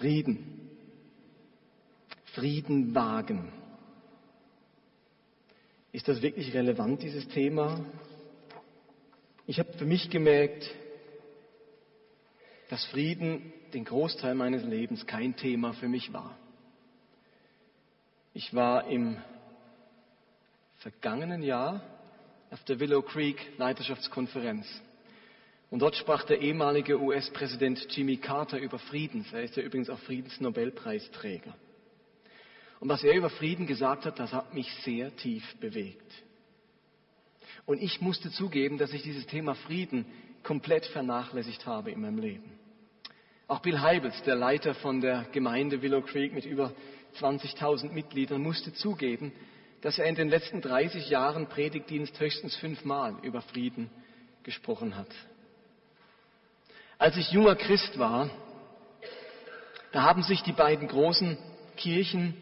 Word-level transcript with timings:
Frieden. 0.00 0.70
Frieden 2.32 2.94
wagen. 2.94 3.52
Ist 5.92 6.08
das 6.08 6.22
wirklich 6.22 6.54
relevant, 6.54 7.02
dieses 7.02 7.28
Thema? 7.28 7.84
Ich 9.46 9.58
habe 9.58 9.70
für 9.74 9.84
mich 9.84 10.08
gemerkt, 10.08 10.70
dass 12.70 12.82
Frieden 12.86 13.52
den 13.74 13.84
Großteil 13.84 14.34
meines 14.34 14.64
Lebens 14.64 15.06
kein 15.06 15.36
Thema 15.36 15.74
für 15.74 15.88
mich 15.88 16.10
war. 16.14 16.34
Ich 18.32 18.54
war 18.54 18.86
im 18.86 19.18
vergangenen 20.78 21.42
Jahr 21.42 21.82
auf 22.50 22.64
der 22.64 22.80
Willow 22.80 23.02
Creek 23.02 23.36
Leiterschaftskonferenz. 23.58 24.66
Und 25.70 25.80
dort 25.80 25.94
sprach 25.94 26.24
der 26.24 26.40
ehemalige 26.40 27.00
US-Präsident 27.00 27.86
Jimmy 27.90 28.16
Carter 28.16 28.58
über 28.58 28.78
Frieden. 28.78 29.24
Er 29.32 29.44
ist 29.44 29.56
ja 29.56 29.62
übrigens 29.62 29.88
auch 29.88 30.00
Friedensnobelpreisträger. 30.00 31.54
Und 32.80 32.88
was 32.88 33.04
er 33.04 33.14
über 33.14 33.30
Frieden 33.30 33.66
gesagt 33.66 34.04
hat, 34.04 34.18
das 34.18 34.32
hat 34.32 34.52
mich 34.52 34.72
sehr 34.82 35.14
tief 35.16 35.44
bewegt. 35.60 36.10
Und 37.66 37.80
ich 37.80 38.00
musste 38.00 38.30
zugeben, 38.30 38.78
dass 38.78 38.92
ich 38.92 39.02
dieses 39.02 39.26
Thema 39.26 39.54
Frieden 39.54 40.06
komplett 40.42 40.86
vernachlässigt 40.86 41.66
habe 41.66 41.92
in 41.92 42.00
meinem 42.00 42.18
Leben. 42.18 42.50
Auch 43.46 43.60
Bill 43.60 43.80
Heibels, 43.80 44.20
der 44.22 44.34
Leiter 44.34 44.74
von 44.74 45.00
der 45.00 45.26
Gemeinde 45.32 45.82
Willow 45.82 46.02
Creek 46.02 46.32
mit 46.32 46.46
über 46.46 46.72
20.000 47.18 47.92
Mitgliedern, 47.92 48.42
musste 48.42 48.72
zugeben, 48.72 49.32
dass 49.82 49.98
er 49.98 50.06
in 50.06 50.14
den 50.14 50.28
letzten 50.28 50.60
30 50.60 51.10
Jahren 51.10 51.46
Predigtdienst 51.48 52.18
höchstens 52.18 52.56
fünfmal 52.56 53.16
über 53.22 53.42
Frieden 53.42 53.90
gesprochen 54.42 54.96
hat. 54.96 55.08
Als 57.00 57.16
ich 57.16 57.32
junger 57.32 57.56
Christ 57.56 57.98
war, 57.98 58.28
da 59.90 60.02
haben 60.02 60.22
sich 60.22 60.42
die 60.42 60.52
beiden 60.52 60.86
großen 60.86 61.38
Kirchen, 61.78 62.34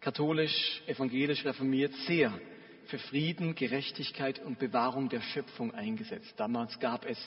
katholisch, 0.00 0.80
evangelisch, 0.86 1.44
reformiert, 1.44 1.92
sehr 2.06 2.32
für 2.86 3.00
Frieden, 3.00 3.56
Gerechtigkeit 3.56 4.38
und 4.38 4.60
Bewahrung 4.60 5.08
der 5.08 5.20
Schöpfung 5.20 5.74
eingesetzt. 5.74 6.34
Damals 6.36 6.78
gab 6.78 7.04
es, 7.04 7.18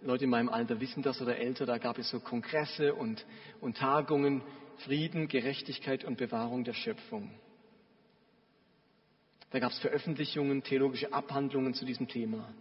Leute 0.00 0.22
in 0.22 0.30
meinem 0.30 0.50
Alter 0.50 0.78
wissen 0.80 1.02
das 1.02 1.20
oder 1.20 1.36
älter, 1.36 1.66
da 1.66 1.78
gab 1.78 1.98
es 1.98 2.10
so 2.10 2.20
Kongresse 2.20 2.94
und, 2.94 3.26
und 3.60 3.78
Tagungen, 3.78 4.42
Frieden, 4.84 5.26
Gerechtigkeit 5.26 6.04
und 6.04 6.16
Bewahrung 6.16 6.62
der 6.62 6.74
Schöpfung. 6.74 7.28
Da 9.50 9.58
gab 9.58 9.72
es 9.72 9.80
Veröffentlichungen, 9.80 10.62
theologische 10.62 11.12
Abhandlungen 11.12 11.74
zu 11.74 11.84
diesem 11.84 12.06
Thema. 12.06 12.54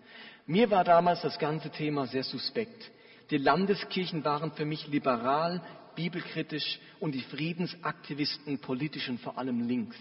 Mir 0.47 0.71
war 0.71 0.83
damals 0.83 1.21
das 1.21 1.37
ganze 1.37 1.69
Thema 1.69 2.07
sehr 2.07 2.23
suspekt. 2.23 2.89
Die 3.29 3.37
Landeskirchen 3.37 4.23
waren 4.23 4.51
für 4.53 4.65
mich 4.65 4.87
liberal, 4.87 5.61
bibelkritisch 5.95 6.79
und 6.99 7.13
die 7.13 7.21
Friedensaktivisten 7.21 8.59
politisch 8.59 9.09
und 9.09 9.19
vor 9.19 9.37
allem 9.37 9.67
links. 9.67 9.97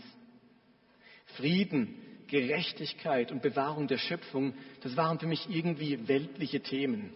Frieden, 1.36 1.94
Gerechtigkeit 2.28 3.32
und 3.32 3.42
Bewahrung 3.42 3.88
der 3.88 3.98
Schöpfung, 3.98 4.54
das 4.82 4.96
waren 4.96 5.18
für 5.18 5.26
mich 5.26 5.48
irgendwie 5.48 6.06
weltliche 6.06 6.60
Themen. 6.60 7.12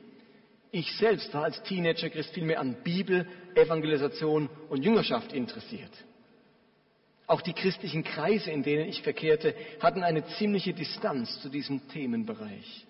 Ich 0.72 0.92
selbst 0.96 1.32
war 1.34 1.44
als 1.44 1.62
Teenager 1.64 2.10
Christ 2.10 2.32
vielmehr 2.32 2.60
an 2.60 2.76
Bibel, 2.84 3.26
Evangelisation 3.54 4.48
und 4.68 4.84
Jüngerschaft 4.84 5.32
interessiert. 5.32 5.90
Auch 7.26 7.42
die 7.42 7.52
christlichen 7.52 8.02
Kreise, 8.02 8.50
in 8.50 8.62
denen 8.62 8.88
ich 8.88 9.02
verkehrte, 9.02 9.54
hatten 9.80 10.02
eine 10.02 10.24
ziemliche 10.38 10.72
Distanz 10.72 11.40
zu 11.42 11.48
diesem 11.48 11.86
Themenbereich. 11.88 12.86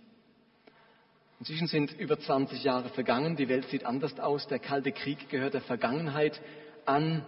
Inzwischen 1.40 1.68
sind 1.68 1.98
über 1.98 2.20
20 2.20 2.62
Jahre 2.62 2.90
vergangen, 2.90 3.34
die 3.34 3.48
Welt 3.48 3.66
sieht 3.70 3.86
anders 3.86 4.20
aus, 4.20 4.46
der 4.46 4.58
Kalte 4.58 4.92
Krieg 4.92 5.30
gehört 5.30 5.54
der 5.54 5.62
Vergangenheit 5.62 6.38
an 6.84 7.24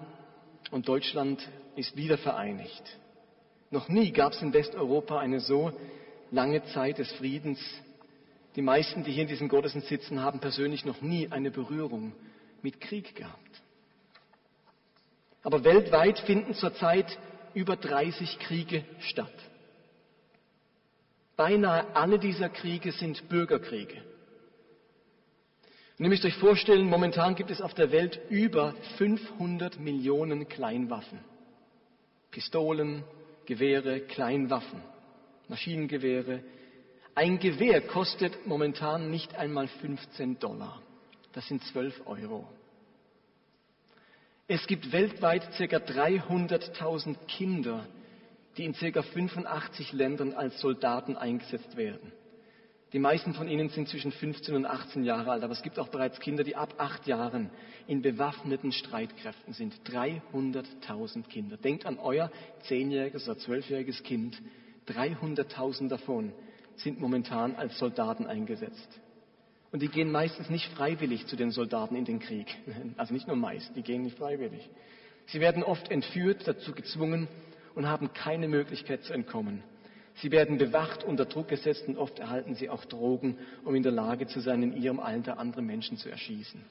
und 0.71 0.87
Deutschland 0.87 1.41
ist 1.77 1.97
wieder 1.97 2.19
vereinigt. 2.19 2.99
Noch 3.71 3.89
nie 3.89 4.13
gab 4.13 4.35
es 4.35 4.43
in 4.43 4.53
Westeuropa 4.53 5.19
eine 5.19 5.41
so 5.41 5.73
lange 6.31 6.63
Zeit 6.67 6.99
des 6.99 7.11
Friedens. 7.13 7.59
Die 8.55 8.61
meisten, 8.61 9.03
die 9.03 9.13
hier 9.13 9.23
in 9.23 9.29
diesem 9.29 9.49
Gottesdienst 9.49 9.89
sitzen, 9.89 10.21
haben 10.21 10.41
persönlich 10.41 10.85
noch 10.85 11.01
nie 11.01 11.29
eine 11.31 11.51
Berührung 11.51 12.13
mit 12.61 12.83
Krieg 12.83 13.15
gehabt. 13.17 13.63
Aber 15.43 15.65
weltweit 15.65 16.19
finden 16.19 16.53
zurzeit 16.53 17.19
über 17.55 17.77
30 17.77 18.39
Kriege 18.41 18.85
statt. 19.01 19.33
Beinahe 21.43 21.97
alle 21.97 22.21
dieser 22.21 22.49
Kriege 22.49 22.93
sind 22.93 23.29
Bürgerkriege. 23.29 24.01
Und 25.99 26.05
ihr 26.05 26.09
müsst 26.09 26.25
euch 26.25 26.37
vorstellen, 26.37 26.89
momentan 26.89 27.35
gibt 27.35 27.51
es 27.51 27.61
auf 27.61 27.75
der 27.75 27.91
Welt 27.91 28.21
über 28.31 28.75
500 28.97 29.81
Millionen 29.81 30.47
Kleinwaffen. 30.47 31.19
Pistolen, 32.31 33.03
Gewehre, 33.45 34.03
Kleinwaffen, 34.03 34.85
Maschinengewehre. 35.49 36.45
Ein 37.17 37.41
Gewehr 37.41 37.81
kostet 37.89 38.47
momentan 38.47 39.11
nicht 39.11 39.35
einmal 39.35 39.67
15 39.67 40.39
Dollar. 40.39 40.81
Das 41.33 41.49
sind 41.49 41.65
12 41.65 42.07
Euro. 42.07 42.47
Es 44.47 44.65
gibt 44.69 44.93
weltweit 44.93 45.51
ca. 45.59 45.65
300.000 45.65 47.17
Kinder, 47.27 47.85
die 48.57 48.65
in 48.65 48.75
ca. 48.75 49.03
85 49.03 49.93
Ländern 49.93 50.33
als 50.33 50.61
Soldaten 50.61 51.17
eingesetzt 51.17 51.77
werden. 51.77 52.13
Die 52.93 52.99
meisten 52.99 53.33
von 53.33 53.49
ihnen 53.49 53.71
sind 53.71 53.89
zwischen 53.89 54.13
15 54.13 54.55
und 54.55 54.67
18 54.67 55.05
Jahre 55.05 55.31
alt, 55.31 55.43
aber 55.43 55.55
es 55.55 55.63
gibt 55.63 55.79
auch 55.79 55.89
bereits 55.89 56.21
Kinder, 56.21 56.45
die 56.45 56.57
ab 56.57 56.75
acht 56.77 57.07
Jahren 57.07 57.51
in 57.87 58.03
bewaffneten 58.03 58.71
Streitkräften 58.71 59.55
sind. 59.55 59.75
300.000 59.87 61.27
Kinder. 61.27 61.57
Denkt 61.57 61.87
an 61.87 61.99
euer 61.99 62.31
zehnjähriges 62.69 63.27
oder 63.27 63.39
zwölfjähriges 63.39 64.03
Kind. 64.03 64.43
300.000 64.89 65.89
davon 65.89 66.35
sind 66.77 67.01
momentan 67.01 67.57
als 67.57 67.79
Soldaten 67.79 68.27
eingesetzt. 68.27 69.01
Und 69.71 69.81
die 69.81 69.89
gehen 69.89 70.13
meistens 70.13 70.51
nicht 70.51 70.67
freiwillig 70.75 71.27
zu 71.27 71.37
den 71.37 71.51
Soldaten 71.51 71.97
in 71.97 72.05
den 72.05 72.19
Krieg. 72.19 72.47
Also 72.99 73.15
nicht 73.15 73.27
nur 73.27 73.37
meist, 73.37 73.75
die 73.75 73.83
gehen 73.83 74.03
nicht 74.03 74.19
freiwillig. 74.19 74.69
Sie 75.27 75.41
werden 75.41 75.63
oft 75.63 75.91
entführt, 75.91 76.47
dazu 76.47 76.73
gezwungen 76.73 77.27
und 77.75 77.89
haben 77.89 78.13
keine 78.13 78.49
Möglichkeit 78.49 79.05
zu 79.05 79.13
entkommen. 79.13 79.63
Sie 80.17 80.31
werden 80.31 80.59
bewacht, 80.59 81.05
unter 81.05 81.25
Druck 81.25 81.49
gesetzt 81.49 81.89
und 81.89 81.97
oft 81.97 82.19
erhalten 82.19 82.55
sie 82.55 82.69
auch 82.69 82.85
Drogen, 82.85 83.39
um 83.65 83.75
in 83.75 83.83
der 83.83 83.93
Lage 83.93 84.27
zu 84.27 84.41
sein, 84.41 84.63
in 84.63 84.77
ihrem 84.77 85.01
Alter 85.01 85.39
andere 85.39 85.63
Menschen 85.63 85.97
zu 85.97 86.11
erschießen. 86.11 86.63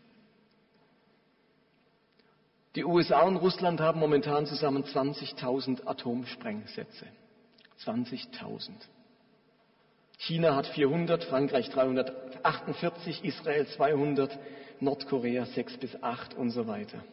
Die 2.76 2.86
USA 2.86 3.22
und 3.24 3.38
Russland 3.38 3.82
haben 3.82 4.00
momentan 4.00 4.46
zusammen 4.46 4.84
20.000 4.84 5.86
Atomsprengsätze. 5.86 7.06
20.000. 7.84 8.70
China 10.20 10.56
hat 10.56 10.68
400, 10.68 11.24
Frankreich 11.26 11.70
348, 11.72 13.26
Israel 13.26 13.66
200, 13.68 14.38
Nordkorea 14.80 15.46
6 15.46 15.78
bis 15.78 16.02
8 16.02 16.36
und 16.36 16.52
so 16.52 16.68
weiter. 16.68 17.04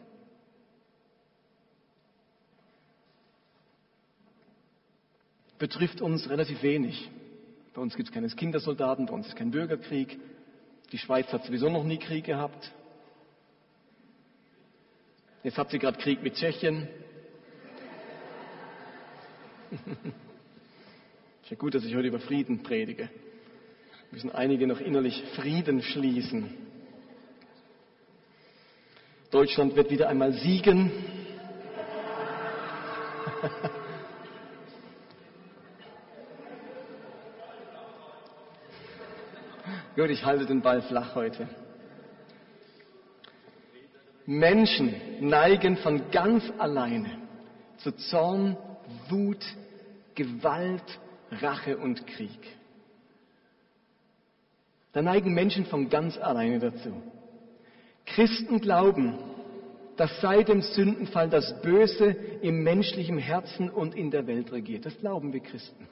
Betrifft 5.59 6.01
uns 6.01 6.29
relativ 6.29 6.63
wenig. 6.63 7.11
Bei 7.73 7.81
uns 7.81 7.95
gibt 7.95 8.07
es 8.07 8.13
keine 8.13 8.29
Kindersoldaten, 8.29 9.05
bei 9.05 9.13
uns 9.13 9.27
ist 9.27 9.35
kein 9.35 9.51
Bürgerkrieg. 9.51 10.17
Die 10.93 10.97
Schweiz 10.97 11.31
hat 11.31 11.45
sowieso 11.45 11.69
noch 11.69 11.83
nie 11.83 11.97
Krieg 11.97 12.25
gehabt. 12.25 12.71
Jetzt 15.43 15.57
hat 15.57 15.69
sie 15.69 15.79
gerade 15.79 15.99
Krieg 15.99 16.23
mit 16.23 16.35
Tschechien. 16.35 16.87
Ist 21.43 21.51
ja 21.51 21.57
gut, 21.57 21.75
dass 21.75 21.83
ich 21.83 21.95
heute 21.95 22.07
über 22.07 22.19
Frieden 22.19 22.63
predige. 22.63 23.09
Müssen 24.11 24.31
einige 24.31 24.65
noch 24.67 24.79
innerlich 24.79 25.23
Frieden 25.35 25.81
schließen. 25.81 26.53
Deutschland 29.31 29.75
wird 29.75 29.91
wieder 29.91 30.09
einmal 30.09 30.33
siegen. 30.33 30.91
Gut, 39.99 40.11
ich 40.11 40.23
halte 40.23 40.45
den 40.45 40.61
Ball 40.61 40.81
flach 40.83 41.13
heute. 41.13 41.45
Menschen 44.25 44.95
neigen 45.19 45.75
von 45.75 46.09
ganz 46.09 46.41
alleine 46.57 47.17
zu 47.79 47.91
Zorn, 47.91 48.55
Wut, 49.09 49.43
Gewalt 50.15 50.85
Rache 51.41 51.77
und 51.77 52.07
Krieg. 52.07 52.39
Da 54.93 55.01
neigen 55.01 55.33
Menschen 55.33 55.65
von 55.65 55.89
ganz 55.89 56.17
alleine 56.17 56.59
dazu. 56.59 56.93
Christen 58.05 58.61
glauben, 58.61 59.19
dass 59.97 60.21
seit 60.21 60.47
dem 60.47 60.61
Sündenfall 60.61 61.29
das 61.29 61.61
Böse 61.61 62.15
im 62.41 62.63
menschlichen 62.63 63.17
Herzen 63.17 63.69
und 63.69 63.95
in 63.95 64.11
der 64.11 64.27
Welt 64.27 64.49
regiert. 64.53 64.85
Das 64.85 64.97
glauben 64.97 65.33
wir 65.33 65.41
Christen. 65.41 65.89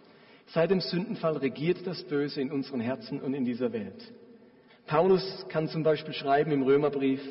Seit 0.48 0.72
dem 0.72 0.80
Sündenfall 0.80 1.38
regiert 1.38 1.86
das 1.86 2.04
Böse 2.04 2.42
in 2.42 2.52
unseren 2.52 2.80
Herzen 2.80 3.22
und 3.22 3.34
in 3.34 3.46
dieser 3.46 3.74
Welt. 3.74 4.14
Paulus 4.86 5.46
kann 5.50 5.68
zum 5.68 5.84
Beispiel 5.84 6.14
schreiben 6.14 6.52
im 6.52 6.64
Römerbrief, 6.64 7.22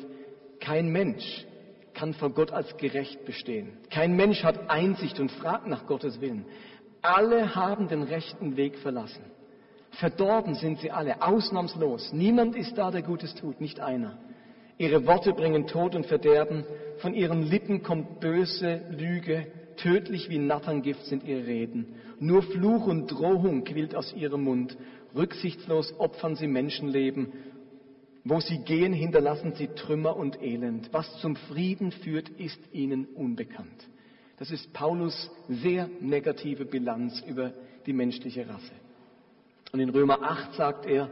kein 0.59 0.89
Mensch 0.89 1.45
kann 1.93 2.13
vor 2.13 2.29
Gott 2.29 2.51
als 2.51 2.77
gerecht 2.77 3.25
bestehen. 3.25 3.69
Kein 3.89 4.15
Mensch 4.15 4.43
hat 4.43 4.69
Einsicht 4.69 5.19
und 5.19 5.31
fragt 5.31 5.67
nach 5.67 5.87
Gottes 5.87 6.21
Willen. 6.21 6.45
Alle 7.01 7.55
haben 7.55 7.87
den 7.87 8.03
rechten 8.03 8.55
Weg 8.55 8.77
verlassen. 8.77 9.23
Verdorben 9.91 10.53
sind 10.53 10.79
sie 10.79 10.91
alle, 10.91 11.23
ausnahmslos. 11.23 12.13
Niemand 12.13 12.55
ist 12.55 12.77
da, 12.77 12.91
der 12.91 13.01
Gutes 13.01 13.33
tut, 13.33 13.59
nicht 13.59 13.79
einer. 13.79 14.19
Ihre 14.77 15.07
Worte 15.07 15.33
bringen 15.33 15.65
Tod 15.65 15.95
und 15.95 16.05
Verderben. 16.05 16.65
Von 16.99 17.15
ihren 17.15 17.41
Lippen 17.41 17.81
kommt 17.81 18.19
böse 18.19 18.81
Lüge. 18.91 19.47
Tödlich 19.77 20.29
wie 20.29 20.39
Natterngift 20.39 21.05
sind 21.05 21.23
ihre 21.23 21.45
Reden. 21.45 21.95
Nur 22.19 22.41
Fluch 22.43 22.87
und 22.87 23.07
Drohung 23.07 23.63
quillt 23.63 23.95
aus 23.95 24.13
ihrem 24.13 24.43
Mund. 24.43 24.77
Rücksichtslos 25.15 25.93
opfern 25.99 26.35
sie 26.35 26.47
Menschenleben. 26.47 27.33
Wo 28.23 28.39
sie 28.41 28.59
gehen, 28.59 28.91
hinterlassen 28.91 29.53
sie 29.53 29.67
Trümmer 29.67 30.17
und 30.17 30.41
Elend. 30.41 30.89
Was 30.91 31.19
zum 31.21 31.35
Frieden 31.35 31.91
führt, 31.91 32.29
ist 32.29 32.59
ihnen 32.73 33.05
unbekannt. 33.05 33.87
Das 34.37 34.51
ist 34.51 34.73
Paulus 34.73 35.31
sehr 35.47 35.89
negative 36.01 36.65
Bilanz 36.65 37.23
über 37.27 37.53
die 37.85 37.93
menschliche 37.93 38.47
Rasse. 38.47 38.73
Und 39.71 39.79
in 39.79 39.89
Römer 39.89 40.21
8 40.21 40.53
sagt 40.53 40.85
er, 40.85 41.11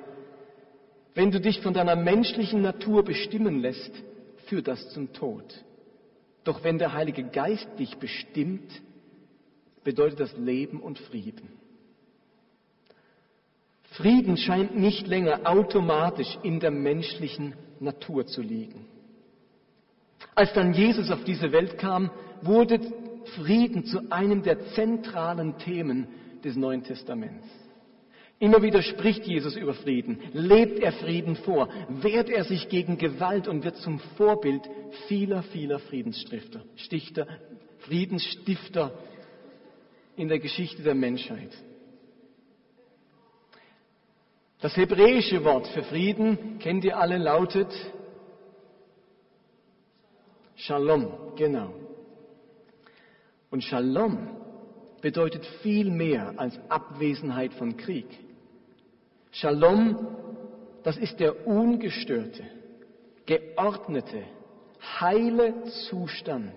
wenn 1.13 1.31
du 1.31 1.39
dich 1.39 1.61
von 1.61 1.73
deiner 1.73 1.95
menschlichen 1.95 2.61
Natur 2.61 3.03
bestimmen 3.03 3.61
lässt, 3.61 3.91
führt 4.47 4.68
das 4.68 4.89
zum 4.89 5.13
Tod. 5.13 5.45
Doch 6.45 6.63
wenn 6.63 6.77
der 6.77 6.94
Heilige 6.94 7.24
Geist 7.24 7.68
dich 7.77 7.97
bestimmt, 7.97 8.71
bedeutet 9.83 10.19
das 10.19 10.38
Leben 10.38 10.80
und 10.80 11.00
Frieden. 11.00 11.50
Frieden 13.92 14.38
scheint 14.38 14.77
nicht 14.77 15.07
länger 15.07 15.42
automatisch 15.44 16.38
in 16.44 16.59
der 16.59 16.71
menschlichen 16.71 17.56
Natur 17.80 18.25
zu 18.27 18.42
liegen. 18.42 18.86
Als 20.36 20.53
dann 20.53 20.74
Jesus 20.74 21.09
auf 21.12 21.24
diese 21.24 21.51
Welt 21.51 21.77
kam, 21.77 22.12
wurde 22.42 22.80
Frieden 23.38 23.86
zu 23.86 24.12
einem 24.12 24.44
der 24.44 24.68
zentralen 24.74 25.57
Themen 25.57 26.07
des 26.44 26.56
Neuen 26.56 26.83
Testaments. 26.83 27.47
Immer 28.39 28.61
wieder 28.61 28.81
spricht 28.81 29.25
Jesus 29.25 29.55
über 29.55 29.73
Frieden, 29.73 30.19
lebt 30.33 30.79
er 30.79 30.91
Frieden 30.91 31.37
vor, 31.37 31.69
wehrt 31.87 32.29
er 32.29 32.43
sich 32.43 32.67
gegen 32.67 32.97
Gewalt 32.97 33.47
und 33.47 33.63
wird 33.63 33.77
zum 33.77 33.99
Vorbild 34.17 34.61
vieler, 35.07 35.41
vieler 35.43 35.79
Friedensstifter, 35.79 36.63
Stichter, 36.75 37.27
Friedensstifter 37.79 38.91
in 40.17 40.27
der 40.27 40.39
Geschichte 40.39 40.83
der 40.83 40.95
Menschheit. 40.95 41.51
Das 44.59 44.75
hebräische 44.75 45.43
Wort 45.45 45.67
für 45.67 45.83
Frieden, 45.83 46.59
kennt 46.59 46.83
ihr 46.83 46.97
alle, 46.97 47.17
lautet 47.17 47.71
Shalom, 50.55 51.35
genau. 51.35 51.73
Und 53.49 53.63
Shalom 53.63 54.29
bedeutet 55.01 55.45
viel 55.61 55.91
mehr 55.91 56.33
als 56.37 56.59
Abwesenheit 56.69 57.53
von 57.53 57.77
Krieg. 57.77 58.07
Shalom, 59.37 59.97
das 60.83 60.95
ist 60.95 61.19
der 61.19 61.45
ungestörte, 61.45 62.45
geordnete, 63.25 64.23
heile 65.01 65.65
Zustand. 65.89 66.53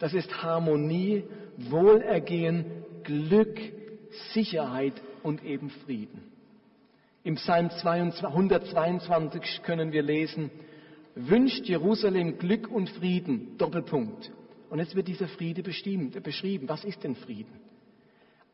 Das 0.00 0.12
ist 0.12 0.42
Harmonie, 0.42 1.22
Wohlergehen, 1.56 2.64
Glück, 3.04 3.60
Sicherheit 4.32 4.94
und 5.22 5.44
eben 5.44 5.70
Frieden. 5.70 6.24
Im 7.22 7.36
Psalm 7.36 7.70
122 7.70 9.62
können 9.62 9.92
wir 9.92 10.02
lesen, 10.02 10.50
wünscht 11.14 11.66
Jerusalem 11.66 12.38
Glück 12.38 12.68
und 12.68 12.90
Frieden, 12.90 13.56
Doppelpunkt. 13.56 14.32
Und 14.68 14.80
jetzt 14.80 14.96
wird 14.96 15.06
dieser 15.06 15.28
Friede 15.28 15.62
beschrieben. 15.62 16.68
Was 16.68 16.84
ist 16.84 17.04
denn 17.04 17.14
Frieden? 17.14 17.63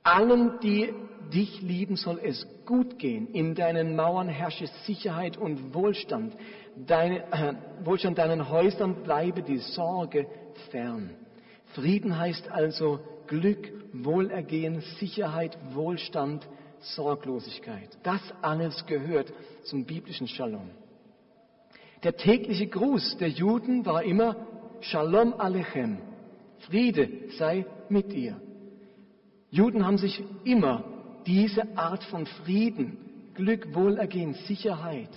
Allen, 0.02 0.58
die 0.62 0.92
dich 1.32 1.60
lieben, 1.62 1.96
soll 1.96 2.20
es 2.22 2.46
gut 2.66 2.98
gehen. 2.98 3.28
In 3.28 3.54
deinen 3.54 3.94
Mauern 3.96 4.28
herrsche 4.28 4.66
Sicherheit 4.86 5.36
und 5.36 5.74
Wohlstand. 5.74 6.34
Deine, 6.76 7.24
äh, 7.32 7.54
Wohlstand 7.84 8.18
deinen 8.18 8.48
Häusern 8.48 9.02
bleibe 9.02 9.42
die 9.42 9.58
Sorge 9.58 10.26
fern. 10.70 11.10
Frieden 11.74 12.18
heißt 12.18 12.50
also 12.50 13.00
Glück, 13.26 13.72
Wohlergehen, 13.92 14.80
Sicherheit, 14.98 15.56
Wohlstand, 15.72 16.48
Sorglosigkeit. 16.80 17.98
Das 18.02 18.20
alles 18.42 18.86
gehört 18.86 19.32
zum 19.64 19.84
biblischen 19.84 20.26
Shalom. 20.26 20.70
Der 22.02 22.16
tägliche 22.16 22.66
Gruß 22.66 23.18
der 23.18 23.28
Juden 23.28 23.84
war 23.84 24.02
immer 24.02 24.36
Shalom 24.80 25.34
Alechem. 25.38 25.98
Friede 26.60 27.08
sei 27.36 27.66
mit 27.88 28.12
dir. 28.12 28.40
Juden 29.50 29.84
haben 29.84 29.98
sich 29.98 30.22
immer 30.44 30.84
diese 31.26 31.76
Art 31.76 32.04
von 32.04 32.26
Frieden, 32.26 32.98
Glück, 33.34 33.74
Wohlergehen, 33.74 34.34
Sicherheit 34.46 35.10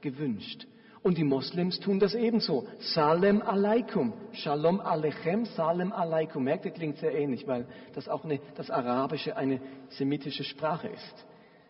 gewünscht. 0.00 0.66
Und 1.02 1.16
die 1.16 1.24
Moslems 1.24 1.80
tun 1.80 1.98
das 1.98 2.14
ebenso. 2.14 2.66
Salem 2.78 3.40
alaikum. 3.40 4.12
Shalom 4.32 4.80
alechem, 4.80 5.46
Salem 5.46 5.92
alaikum. 5.92 6.44
Merkt 6.44 6.66
ihr, 6.66 6.72
klingt 6.72 6.98
sehr 6.98 7.14
ähnlich, 7.14 7.46
weil 7.46 7.66
das 7.94 8.08
auch 8.08 8.24
eine, 8.24 8.38
das 8.56 8.70
Arabische 8.70 9.36
eine 9.36 9.60
semitische 9.88 10.44
Sprache 10.44 10.88
ist. 10.88 11.26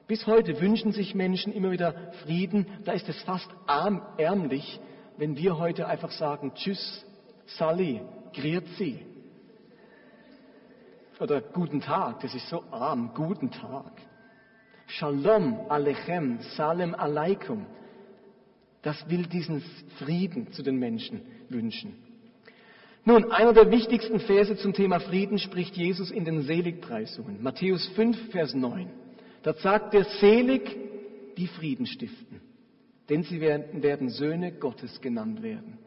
Bis 0.09 0.27
heute 0.27 0.61
wünschen 0.61 0.91
sich 0.93 1.15
Menschen 1.15 1.53
immer 1.53 1.71
wieder 1.71 1.95
Frieden. 2.25 2.67
Da 2.85 2.93
ist 2.93 3.09
es 3.09 3.23
fast 3.23 3.49
arm, 3.67 4.03
ärmlich, 4.19 4.81
wenn 5.17 5.37
wir 5.37 5.59
heute 5.59 5.87
einfach 5.87 6.11
sagen, 6.11 6.53
Tschüss, 6.55 7.07
Sali, 7.47 8.01
Grüezi 8.35 9.10
oder 11.21 11.41
guten 11.41 11.81
Tag, 11.81 12.21
das 12.21 12.35
ist 12.35 12.49
so 12.49 12.65
arm, 12.71 13.13
guten 13.15 13.51
Tag. 13.51 13.93
Shalom 14.87 15.67
Alechem, 15.69 16.41
Salem 16.57 16.95
Aleikum. 16.95 17.67
Das 18.83 19.09
will 19.09 19.27
diesen 19.27 19.63
Frieden 19.99 20.53
zu 20.53 20.63
den 20.63 20.77
Menschen 20.77 21.21
wünschen. 21.49 21.95
Nun, 23.05 23.31
einer 23.31 23.53
der 23.53 23.71
wichtigsten 23.71 24.21
Verse 24.21 24.57
zum 24.57 24.73
Thema 24.73 25.01
Frieden 25.01 25.39
spricht 25.39 25.77
Jesus 25.77 26.11
in 26.11 26.25
den 26.25 26.43
Seligpreisungen. 26.43 27.43
Matthäus 27.43 27.87
5, 27.89 28.31
Vers 28.31 28.55
9. 28.55 28.91
Da 29.43 29.55
sagt 29.55 29.95
er, 29.95 30.05
selig 30.05 30.77
die 31.37 31.47
Frieden 31.47 31.87
stiften, 31.87 32.41
denn 33.09 33.23
sie 33.23 33.41
werden, 33.41 33.83
werden 33.83 34.11
Söhne 34.11 34.53
Gottes 34.53 35.01
genannt 35.01 35.43
werden. 35.43 35.79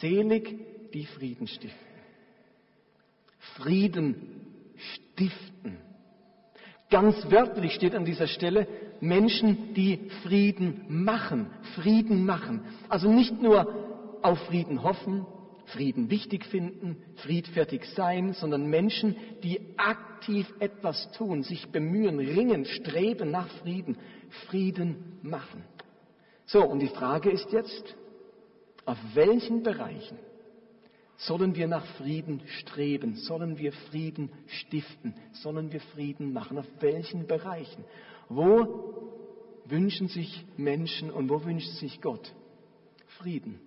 Selig 0.00 0.92
die 0.92 1.04
Frieden 1.04 1.46
stiften. 1.46 1.94
Frieden 3.56 4.43
stiften. 4.92 5.78
Ganz 6.90 7.30
wörtlich 7.30 7.72
steht 7.72 7.94
an 7.94 8.04
dieser 8.04 8.26
Stelle 8.26 8.68
Menschen, 9.00 9.74
die 9.74 10.10
Frieden 10.22 10.84
machen, 10.88 11.50
Frieden 11.74 12.24
machen. 12.24 12.62
Also 12.88 13.10
nicht 13.10 13.40
nur 13.40 14.20
auf 14.22 14.38
Frieden 14.46 14.82
hoffen, 14.82 15.26
Frieden 15.66 16.10
wichtig 16.10 16.44
finden, 16.44 17.02
friedfertig 17.16 17.84
sein, 17.94 18.34
sondern 18.34 18.66
Menschen, 18.66 19.16
die 19.42 19.60
aktiv 19.76 20.52
etwas 20.60 21.10
tun, 21.12 21.42
sich 21.42 21.68
bemühen, 21.68 22.18
ringen, 22.18 22.64
streben 22.66 23.30
nach 23.30 23.48
Frieden, 23.62 23.96
Frieden 24.46 25.18
machen. 25.22 25.64
So, 26.46 26.64
und 26.64 26.80
die 26.80 26.88
Frage 26.88 27.30
ist 27.30 27.50
jetzt, 27.52 27.96
auf 28.84 28.98
welchen 29.14 29.62
Bereichen 29.62 30.18
Sollen 31.16 31.54
wir 31.54 31.68
nach 31.68 31.86
Frieden 31.96 32.42
streben? 32.46 33.16
Sollen 33.16 33.58
wir 33.58 33.72
Frieden 33.72 34.30
stiften? 34.46 35.14
Sollen 35.32 35.72
wir 35.72 35.80
Frieden 35.80 36.32
machen? 36.32 36.58
Auf 36.58 36.66
welchen 36.80 37.26
Bereichen? 37.26 37.84
Wo 38.28 39.12
wünschen 39.66 40.08
sich 40.08 40.44
Menschen 40.56 41.10
und 41.10 41.28
wo 41.30 41.44
wünscht 41.44 41.70
sich 41.74 42.00
Gott 42.00 42.32
Frieden? 43.18 43.60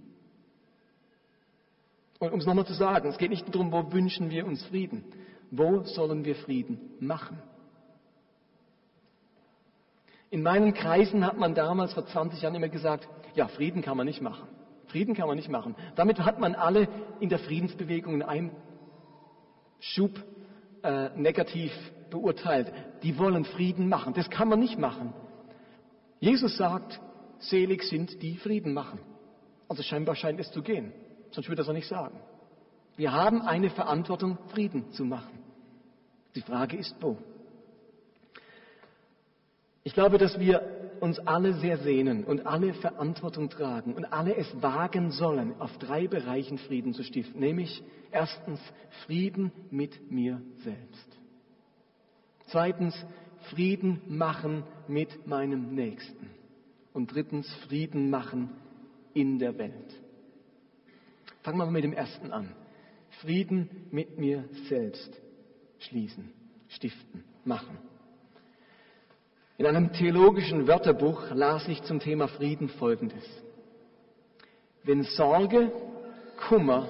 Und 2.20 2.34
um 2.34 2.40
es 2.40 2.46
nochmal 2.46 2.66
zu 2.66 2.74
sagen, 2.74 3.08
es 3.10 3.18
geht 3.18 3.30
nicht 3.30 3.54
darum, 3.54 3.72
wo 3.72 3.92
wünschen 3.92 4.30
wir 4.30 4.46
uns 4.46 4.64
Frieden. 4.66 5.04
Wo 5.52 5.84
sollen 5.84 6.26
wir 6.26 6.36
Frieden 6.36 6.80
machen? 7.00 7.42
In 10.30 10.44
meinen 10.44 10.74
Kreisen 10.74 11.26
hat 11.26 11.38
man 11.38 11.56
damals 11.56 11.94
vor 11.94 12.06
20 12.06 12.42
Jahren 12.42 12.56
immer 12.56 12.68
gesagt, 12.68 13.08
ja, 13.36 13.48
Frieden 13.48 13.82
kann 13.82 13.96
man 13.96 14.08
nicht 14.08 14.22
machen. 14.22 14.48
Frieden 14.88 15.16
kann 15.16 15.28
man 15.28 15.36
nicht 15.36 15.50
machen. 15.50 15.76
Damit 15.96 16.20
hat 16.20 16.40
man 16.40 16.56
alle 16.56 16.88
in 17.20 17.30
der 17.30 17.40
Friedensbewegung 17.40 18.16
in 18.16 18.24
einem 18.24 18.52
Schub 19.80 20.12
äh, 20.84 21.10
negativ 21.16 21.72
beurteilt. 22.10 22.72
Die 23.04 23.18
wollen 23.18 23.46
Frieden 23.46 23.90
machen. 23.90 24.14
Das 24.14 24.30
kann 24.30 24.48
man 24.48 24.60
nicht 24.60 24.80
machen. 24.80 25.14
Jesus 26.20 26.58
sagt, 26.58 27.00
selig 27.40 27.84
sind 27.84 28.22
die 28.22 28.38
Frieden 28.38 28.74
machen. 28.74 29.00
Also 29.68 29.84
scheinbar 29.84 30.16
scheint 30.16 30.40
es 30.40 30.52
zu 30.52 30.62
gehen. 30.62 30.94
Sonst 31.32 31.50
würde 31.50 31.62
er 31.62 31.64
es 31.64 31.70
auch 31.70 31.74
nicht 31.74 31.88
sagen. 31.88 32.20
Wir 32.96 33.12
haben 33.12 33.42
eine 33.42 33.70
Verantwortung, 33.70 34.38
Frieden 34.48 34.92
zu 34.92 35.06
machen. 35.06 35.38
Die 36.36 36.42
Frage 36.42 36.78
ist, 36.78 36.96
wo? 37.02 37.18
Ich 39.84 39.94
glaube, 39.94 40.18
dass 40.18 40.40
wir 40.40 40.77
uns 41.02 41.20
alle 41.20 41.54
sehr 41.56 41.78
sehnen 41.80 42.24
und 42.24 42.46
alle 42.46 42.74
Verantwortung 42.74 43.50
tragen 43.50 43.94
und 43.94 44.06
alle 44.06 44.36
es 44.36 44.48
wagen 44.62 45.12
sollen, 45.12 45.60
auf 45.60 45.78
drei 45.78 46.08
Bereichen 46.08 46.58
Frieden 46.58 46.94
zu 46.94 47.04
stiften. 47.04 47.40
Nämlich 47.40 47.84
erstens 48.12 48.60
Frieden 49.06 49.52
mit 49.72 50.12
mir 50.12 50.42
selbst. 50.64 51.18
Zweitens 52.48 52.96
Frieden 53.50 54.02
machen 54.08 54.64
mit 54.88 55.28
meinem 55.28 55.76
Nächsten. 55.76 56.30
Und 56.94 57.14
drittens 57.14 57.52
Frieden 57.68 58.10
machen 58.10 58.50
in 59.14 59.40
der 59.40 59.58
Welt. 59.58 59.94
Fangen 61.44 61.58
wir 61.58 61.66
mal 61.66 61.72
mit 61.72 61.84
dem 61.84 61.94
ersten 61.94 62.32
an. 62.32 62.50
Frieden 63.22 63.88
mit 63.92 64.18
mir 64.18 64.50
selbst 64.68 65.12
schließen, 65.80 66.32
stiften, 66.68 67.24
machen. 67.46 67.78
In 69.58 69.66
einem 69.66 69.92
theologischen 69.92 70.68
Wörterbuch 70.68 71.32
las 71.32 71.68
ich 71.68 71.82
zum 71.82 72.00
Thema 72.00 72.28
Frieden 72.28 72.70
Folgendes. 72.70 73.24
Wenn 74.84 75.02
Sorge, 75.02 75.72
Kummer 76.48 76.88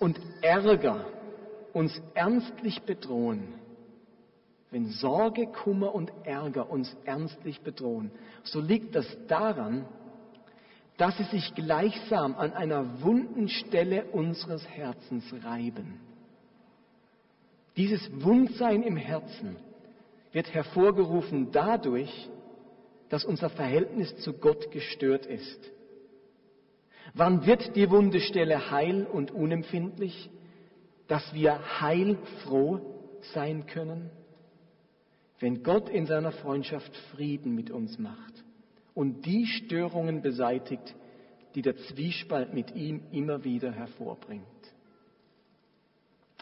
und 0.00 0.18
Ärger 0.42 1.06
uns 1.72 2.02
ernstlich 2.14 2.82
bedrohen, 2.82 3.54
wenn 4.72 4.86
Sorge, 4.88 5.46
Kummer 5.46 5.94
und 5.94 6.12
Ärger 6.24 6.68
uns 6.68 6.94
ernstlich 7.04 7.60
bedrohen, 7.60 8.10
so 8.42 8.60
liegt 8.60 8.96
das 8.96 9.06
daran, 9.28 9.86
dass 10.96 11.16
sie 11.16 11.24
sich 11.24 11.54
gleichsam 11.54 12.34
an 12.34 12.54
einer 12.54 13.02
wunden 13.02 13.48
Stelle 13.48 14.06
unseres 14.06 14.68
Herzens 14.68 15.32
reiben. 15.44 16.00
Dieses 17.76 18.10
Wundsein 18.20 18.82
im 18.82 18.96
Herzen 18.96 19.56
wird 20.38 20.54
hervorgerufen 20.54 21.50
dadurch, 21.50 22.28
dass 23.08 23.24
unser 23.24 23.50
Verhältnis 23.50 24.16
zu 24.18 24.34
Gott 24.34 24.70
gestört 24.70 25.26
ist. 25.26 25.58
Wann 27.12 27.44
wird 27.44 27.74
die 27.74 27.90
wunde 27.90 28.20
Stelle 28.20 28.70
heil 28.70 29.04
und 29.04 29.32
unempfindlich, 29.32 30.30
dass 31.08 31.34
wir 31.34 31.80
heilfroh 31.80 32.78
sein 33.34 33.66
können? 33.66 34.10
Wenn 35.40 35.64
Gott 35.64 35.88
in 35.88 36.06
seiner 36.06 36.30
Freundschaft 36.30 36.94
Frieden 37.10 37.56
mit 37.56 37.72
uns 37.72 37.98
macht 37.98 38.44
und 38.94 39.26
die 39.26 39.44
Störungen 39.44 40.22
beseitigt, 40.22 40.94
die 41.56 41.62
der 41.62 41.76
Zwiespalt 41.78 42.54
mit 42.54 42.76
ihm 42.76 43.02
immer 43.10 43.42
wieder 43.42 43.72
hervorbringt. 43.72 44.44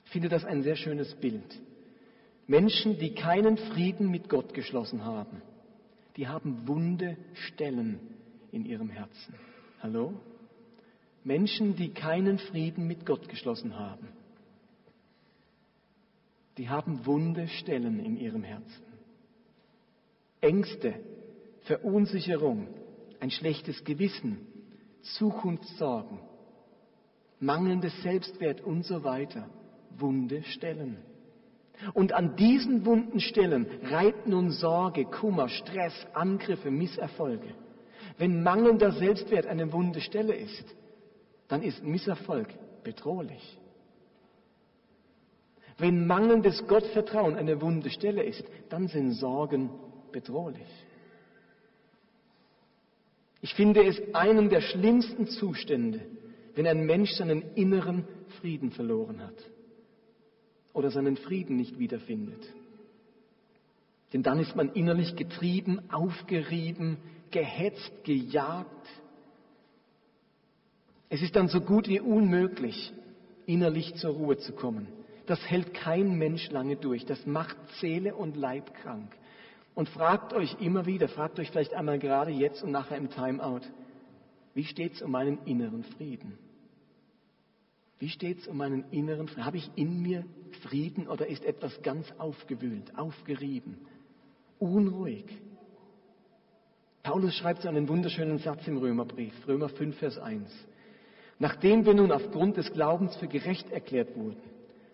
Ich 0.04 0.10
finde 0.10 0.28
das 0.28 0.44
ein 0.44 0.62
sehr 0.62 0.76
schönes 0.76 1.14
Bild. 1.14 1.62
Menschen, 2.46 2.98
die 2.98 3.14
keinen 3.14 3.56
Frieden 3.56 4.10
mit 4.10 4.28
Gott 4.28 4.54
geschlossen 4.54 5.04
haben, 5.04 5.42
die 6.16 6.28
haben 6.28 6.66
wunde 6.66 7.16
Stellen 7.34 8.00
in 8.52 8.64
ihrem 8.64 8.88
Herzen. 8.88 9.34
Hallo? 9.80 10.14
Menschen, 11.24 11.74
die 11.74 11.92
keinen 11.92 12.38
Frieden 12.38 12.86
mit 12.86 13.04
Gott 13.04 13.28
geschlossen 13.28 13.76
haben, 13.76 14.08
die 16.56 16.68
haben 16.68 17.04
wunde 17.04 17.48
Stellen 17.48 17.98
in 17.98 18.16
ihrem 18.16 18.44
Herzen. 18.44 18.84
Ängste, 20.40 20.94
Verunsicherung, 21.62 22.68
ein 23.18 23.30
schlechtes 23.30 23.82
Gewissen, 23.84 24.46
Zukunftssorgen, 25.18 26.20
mangelndes 27.40 27.92
Selbstwert 28.02 28.60
und 28.60 28.84
so 28.84 29.02
weiter, 29.02 29.50
wunde 29.98 30.44
Stellen. 30.44 30.98
Und 31.94 32.12
an 32.12 32.36
diesen 32.36 32.86
wunden 32.86 33.20
Stellen 33.20 33.66
reibt 33.90 34.26
nun 34.26 34.50
Sorge, 34.50 35.04
Kummer, 35.04 35.48
Stress, 35.48 35.94
Angriffe, 36.14 36.70
Misserfolge. 36.70 37.54
Wenn 38.18 38.42
mangelnder 38.42 38.92
Selbstwert 38.92 39.46
eine 39.46 39.72
wunde 39.72 40.00
Stelle 40.00 40.34
ist, 40.34 40.64
dann 41.48 41.62
ist 41.62 41.84
Misserfolg 41.84 42.48
bedrohlich. 42.82 43.58
Wenn 45.78 46.06
mangelndes 46.06 46.66
Gottvertrauen 46.66 47.36
eine 47.36 47.60
wunde 47.60 47.90
Stelle 47.90 48.22
ist, 48.24 48.44
dann 48.70 48.88
sind 48.88 49.12
Sorgen 49.12 49.70
bedrohlich. 50.12 50.66
Ich 53.42 53.54
finde 53.54 53.84
es 53.84 54.00
einen 54.14 54.48
der 54.48 54.62
schlimmsten 54.62 55.26
Zustände, 55.26 56.00
wenn 56.54 56.66
ein 56.66 56.86
Mensch 56.86 57.12
seinen 57.12 57.42
inneren 57.54 58.08
Frieden 58.40 58.70
verloren 58.70 59.22
hat 59.22 59.36
oder 60.76 60.90
seinen 60.90 61.16
Frieden 61.16 61.56
nicht 61.56 61.78
wiederfindet. 61.78 62.52
Denn 64.12 64.22
dann 64.22 64.38
ist 64.38 64.54
man 64.54 64.70
innerlich 64.74 65.16
getrieben, 65.16 65.80
aufgerieben, 65.90 66.98
gehetzt, 67.30 68.04
gejagt. 68.04 68.86
Es 71.08 71.22
ist 71.22 71.34
dann 71.34 71.48
so 71.48 71.62
gut 71.62 71.88
wie 71.88 71.98
unmöglich, 71.98 72.92
innerlich 73.46 73.94
zur 73.94 74.12
Ruhe 74.12 74.36
zu 74.36 74.52
kommen. 74.52 74.86
Das 75.24 75.40
hält 75.48 75.72
kein 75.72 76.18
Mensch 76.18 76.50
lange 76.50 76.76
durch. 76.76 77.06
Das 77.06 77.24
macht 77.24 77.56
Seele 77.80 78.14
und 78.14 78.36
Leib 78.36 78.74
krank. 78.74 79.16
Und 79.74 79.88
fragt 79.88 80.34
euch 80.34 80.60
immer 80.60 80.84
wieder, 80.84 81.08
fragt 81.08 81.38
euch 81.38 81.50
vielleicht 81.50 81.72
einmal 81.72 81.98
gerade 81.98 82.32
jetzt 82.32 82.62
und 82.62 82.70
nachher 82.70 82.98
im 82.98 83.08
Timeout, 83.08 83.62
wie 84.52 84.64
steht 84.64 84.92
es 84.92 85.02
um 85.02 85.10
meinen 85.10 85.38
inneren 85.46 85.84
Frieden? 85.84 86.36
Wie 87.98 88.08
steht 88.08 88.40
es 88.40 88.46
um 88.46 88.58
meinen 88.58 88.84
inneren 88.90 89.28
Frieden? 89.28 89.46
Habe 89.46 89.56
ich 89.56 89.70
in 89.74 90.02
mir 90.02 90.24
Frieden 90.62 91.08
oder 91.08 91.26
ist 91.26 91.44
etwas 91.44 91.80
ganz 91.82 92.06
aufgewühlt, 92.18 92.96
aufgerieben, 92.96 93.78
unruhig? 94.58 95.24
Paulus 97.02 97.34
schreibt 97.34 97.62
so 97.62 97.68
einen 97.68 97.88
wunderschönen 97.88 98.38
Satz 98.38 98.66
im 98.66 98.78
Römerbrief, 98.78 99.32
Römer 99.46 99.68
5, 99.68 99.96
Vers 99.96 100.18
1. 100.18 100.50
Nachdem 101.38 101.86
wir 101.86 101.94
nun 101.94 102.12
aufgrund 102.12 102.56
des 102.56 102.72
Glaubens 102.72 103.16
für 103.16 103.28
gerecht 103.28 103.70
erklärt 103.70 104.16
wurden, 104.16 104.40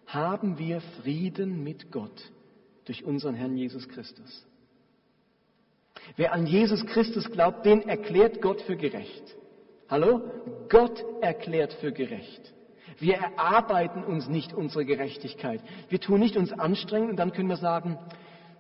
haben 0.06 0.59
wir 0.59 0.80
Frieden 1.02 1.64
mit 1.64 1.90
Gott 1.90 2.30
durch 2.85 3.04
unseren 3.04 3.35
Herrn 3.35 3.56
Jesus 3.56 3.88
Christus. 3.88 4.47
Wer 6.16 6.32
an 6.32 6.47
Jesus 6.47 6.85
Christus 6.87 7.30
glaubt, 7.30 7.64
den 7.64 7.88
erklärt 7.88 8.42
Gott 8.42 8.61
für 8.62 8.76
gerecht. 8.76 9.37
Hallo? 9.88 10.21
Gott 10.68 11.04
erklärt 11.21 11.73
für 11.75 11.92
gerecht. 11.92 12.52
Wir 13.02 13.16
erarbeiten 13.16 14.04
uns 14.04 14.28
nicht 14.28 14.52
unsere 14.52 14.85
Gerechtigkeit. 14.85 15.61
Wir 15.88 16.00
tun 16.00 16.21
nicht 16.21 16.37
uns 16.37 16.52
anstrengen 16.52 17.11
und 17.11 17.16
dann 17.16 17.32
können 17.32 17.49
wir 17.49 17.56
sagen, 17.56 17.99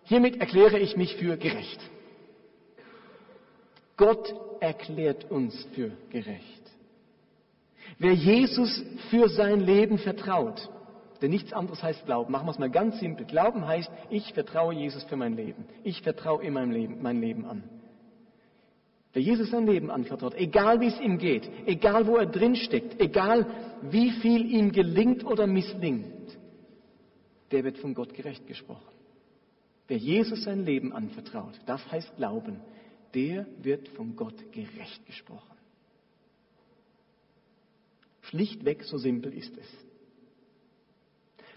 hiermit 0.02 0.40
erkläre 0.40 0.80
ich 0.80 0.96
mich 0.96 1.14
für 1.14 1.36
gerecht. 1.36 1.78
Gott 3.96 4.34
erklärt 4.58 5.30
uns 5.30 5.64
für 5.76 5.92
gerecht. 6.10 6.62
Wer 7.98 8.14
Jesus 8.14 8.82
für 9.10 9.28
sein 9.28 9.60
Leben 9.60 9.98
vertraut, 9.98 10.68
denn 11.20 11.30
nichts 11.30 11.52
anderes 11.52 11.80
heißt 11.80 12.04
Glauben. 12.06 12.32
Machen 12.32 12.48
wir 12.48 12.50
es 12.50 12.58
mal 12.58 12.68
ganz 12.68 12.98
simpel. 12.98 13.26
Glauben 13.26 13.64
heißt, 13.64 13.92
ich 14.10 14.34
vertraue 14.34 14.74
Jesus 14.74 15.04
für 15.04 15.14
mein 15.14 15.36
Leben. 15.36 15.66
Ich 15.84 16.02
vertraue 16.02 16.42
in 16.42 16.54
meinem 16.54 16.72
Leben, 16.72 17.00
mein 17.00 17.20
Leben 17.20 17.44
an. 17.44 17.62
Wer 19.12 19.22
Jesus 19.22 19.50
sein 19.50 19.66
Leben 19.66 19.90
anvertraut, 19.90 20.34
egal 20.34 20.80
wie 20.80 20.86
es 20.86 20.98
ihm 20.98 21.18
geht, 21.18 21.48
egal 21.66 22.06
wo 22.06 22.16
er 22.16 22.26
drin 22.26 22.56
steckt, 22.56 22.98
egal 23.00 23.46
wie 23.82 24.10
viel 24.10 24.50
ihm 24.50 24.72
gelingt 24.72 25.24
oder 25.24 25.46
misslingt, 25.46 26.38
der 27.50 27.64
wird 27.64 27.76
von 27.78 27.92
Gott 27.92 28.14
gerecht 28.14 28.46
gesprochen. 28.46 28.88
Wer 29.86 29.98
Jesus 29.98 30.44
sein 30.44 30.64
Leben 30.64 30.94
anvertraut, 30.94 31.60
das 31.66 31.90
heißt 31.90 32.16
Glauben, 32.16 32.60
der 33.14 33.46
wird 33.60 33.88
von 33.88 34.16
Gott 34.16 34.50
gerecht 34.52 35.04
gesprochen. 35.04 35.58
Schlichtweg, 38.22 38.84
so 38.84 38.96
simpel 38.96 39.34
ist 39.34 39.54
es. 39.58 39.66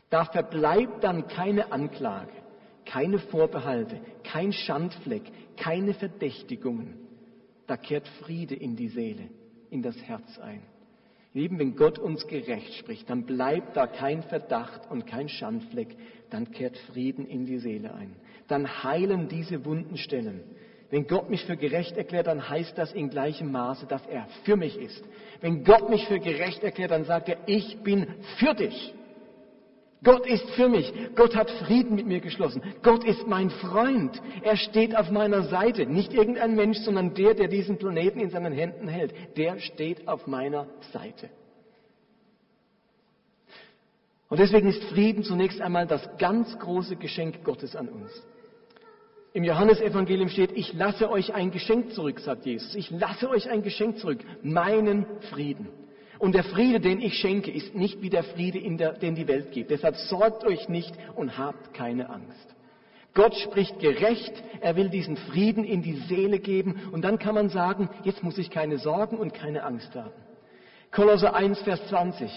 Da 0.10 0.26
verbleibt 0.26 1.06
dann 1.06 1.28
keine 1.30 1.72
Anklage, 1.72 2.34
keine 2.84 3.20
Vorbehalte, 3.20 4.02
kein 4.24 4.52
Schandfleck, 4.52 5.24
keine 5.56 5.94
Verdächtigungen 5.94 7.05
da 7.68 7.78
kehrt 7.78 8.08
Friede 8.24 8.56
in 8.56 8.76
die 8.76 8.90
Seele, 8.90 9.30
in 9.70 9.82
das 9.82 9.98
Herz 10.04 10.40
ein. 10.40 10.62
Lieben, 11.34 11.60
wenn 11.60 11.76
Gott 11.76 12.00
uns 12.00 12.26
gerecht 12.28 12.76
spricht, 12.76 13.10
dann 13.10 13.26
bleibt 13.26 13.76
da 13.76 13.88
kein 13.88 14.24
Verdacht 14.24 14.90
und 14.90 15.06
kein 15.06 15.28
Schandfleck, 15.28 15.96
dann 16.30 16.50
kehrt 16.52 16.78
Frieden 16.78 17.28
in 17.28 17.46
die 17.46 17.60
Seele 17.60 17.94
ein. 17.94 18.16
Dann 18.48 18.84
heilen 18.84 19.28
diese 19.28 19.66
wunden 19.66 19.98
Stellen. 19.98 20.44
Wenn 20.92 21.08
Gott 21.08 21.30
mich 21.30 21.44
für 21.44 21.58
gerecht 21.58 21.98
erklärt, 21.98 22.28
dann 22.28 22.48
heißt 22.48 22.78
das 22.78 22.94
in 22.94 23.10
gleichem 23.10 23.52
Maße, 23.52 23.86
dass 23.86 24.06
er 24.06 24.28
für 24.46 24.56
mich 24.56 24.78
ist. 24.78 25.04
Wenn 25.42 25.66
Gott 25.66 25.90
mich 25.90 26.06
für 26.08 26.20
gerecht 26.20 26.64
erklärt, 26.64 26.92
dann 26.92 27.04
sagt 27.04 27.28
er, 27.28 27.38
ich 27.48 27.80
bin 27.80 28.08
für 28.38 28.54
dich. 28.54 28.94
Gott 30.06 30.26
ist 30.28 30.50
für 30.52 30.70
mich. 30.70 30.94
Gott 31.16 31.36
hat 31.36 31.50
Frieden 31.52 31.96
mit 31.96 32.06
mir 32.06 32.22
geschlossen. 32.22 32.62
Gott 32.84 33.04
ist 33.04 33.28
mein 33.28 33.50
Freund. 33.50 34.22
Er 34.44 34.56
steht 34.56 34.96
auf 34.96 35.10
meiner 35.10 35.44
Seite. 35.44 35.86
Nicht 35.88 36.14
irgendein 36.14 36.56
Mensch, 36.56 36.78
sondern 36.78 37.14
der, 37.16 37.34
der 37.34 37.48
diesen 37.48 37.78
Planeten 37.78 38.20
in 38.20 38.30
seinen 38.30 38.54
Händen 38.54 38.88
hält. 38.88 39.14
Der 39.36 39.60
steht 39.60 40.08
auf 40.08 40.28
meiner 40.28 40.68
Seite. 40.94 41.30
Und 44.30 44.40
deswegen 44.40 44.70
ist 44.70 44.84
Frieden 44.86 45.24
zunächst 45.24 45.60
einmal 45.60 45.88
das 45.88 46.08
ganz 46.18 46.58
große 46.60 46.96
Geschenk 46.98 47.44
Gottes 47.44 47.76
an 47.76 47.90
uns. 47.90 48.12
Im 49.34 49.44
Johannesevangelium 49.44 50.30
steht, 50.30 50.52
ich 50.54 50.74
lasse 50.74 51.10
euch 51.10 51.34
ein 51.34 51.52
Geschenk 51.52 51.92
zurück, 51.94 52.20
sagt 52.20 52.46
Jesus. 52.46 52.74
Ich 52.76 52.90
lasse 52.92 53.30
euch 53.30 53.50
ein 53.50 53.64
Geschenk 53.64 53.98
zurück, 53.98 54.20
meinen 54.44 55.06
Frieden. 55.32 55.68
Und 56.20 56.36
der 56.36 56.44
Friede, 56.44 56.80
den 56.80 57.02
ich 57.02 57.16
schenke, 57.16 57.52
ist 57.52 57.76
nicht 57.76 58.02
wie 58.02 58.10
der 58.10 58.24
Friede, 58.24 58.60
der, 58.78 58.94
den 58.94 59.16
die 59.16 59.28
Welt 59.28 59.52
gibt. 59.52 59.72
Deshalb 59.72 59.96
sorgt 59.96 60.46
euch 60.46 60.70
nicht 60.70 60.94
und 61.16 61.38
habt 61.38 61.74
keine 61.74 62.10
Angst. 62.10 62.56
Gott 63.14 63.34
spricht 63.36 63.80
gerecht, 63.80 64.34
er 64.60 64.76
will 64.76 64.90
diesen 64.90 65.16
Frieden 65.16 65.64
in 65.64 65.82
die 65.82 65.96
Seele 66.08 66.40
geben 66.40 66.90
und 66.92 67.02
dann 67.02 67.18
kann 67.18 67.34
man 67.34 67.48
sagen, 67.48 67.90
jetzt 68.04 68.24
muss 68.24 68.38
ich 68.38 68.50
keine 68.50 68.78
Sorgen 68.78 69.18
und 69.18 69.34
keine 69.34 69.64
Angst 69.64 69.96
haben. 69.96 70.12
Kolosser 70.92 71.34
1, 71.34 71.62
Vers 71.62 71.88
20. 71.88 72.30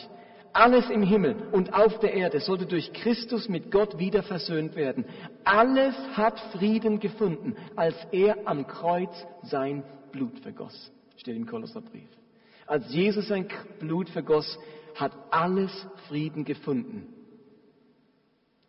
Alles 0.52 0.88
im 0.88 1.02
Himmel 1.02 1.48
und 1.52 1.74
auf 1.74 1.98
der 1.98 2.14
Erde 2.14 2.40
sollte 2.40 2.66
durch 2.66 2.92
Christus 2.92 3.48
mit 3.48 3.70
Gott 3.70 3.98
wieder 3.98 4.22
versöhnt 4.22 4.76
werden. 4.76 5.04
Alles 5.44 5.94
hat 6.14 6.38
Frieden 6.52 7.00
gefunden, 7.00 7.56
als 7.76 7.94
er 8.12 8.36
am 8.46 8.66
Kreuz 8.66 9.14
sein 9.42 9.82
Blut 10.12 10.38
vergoss. 10.40 10.92
Steht 11.16 11.36
im 11.36 11.46
Kolosserbrief. 11.46 12.08
Als 12.68 12.92
Jesus 12.92 13.28
sein 13.28 13.48
Blut 13.80 14.10
vergoss, 14.10 14.58
hat 14.94 15.12
alles 15.30 15.72
Frieden 16.06 16.44
gefunden. 16.44 17.06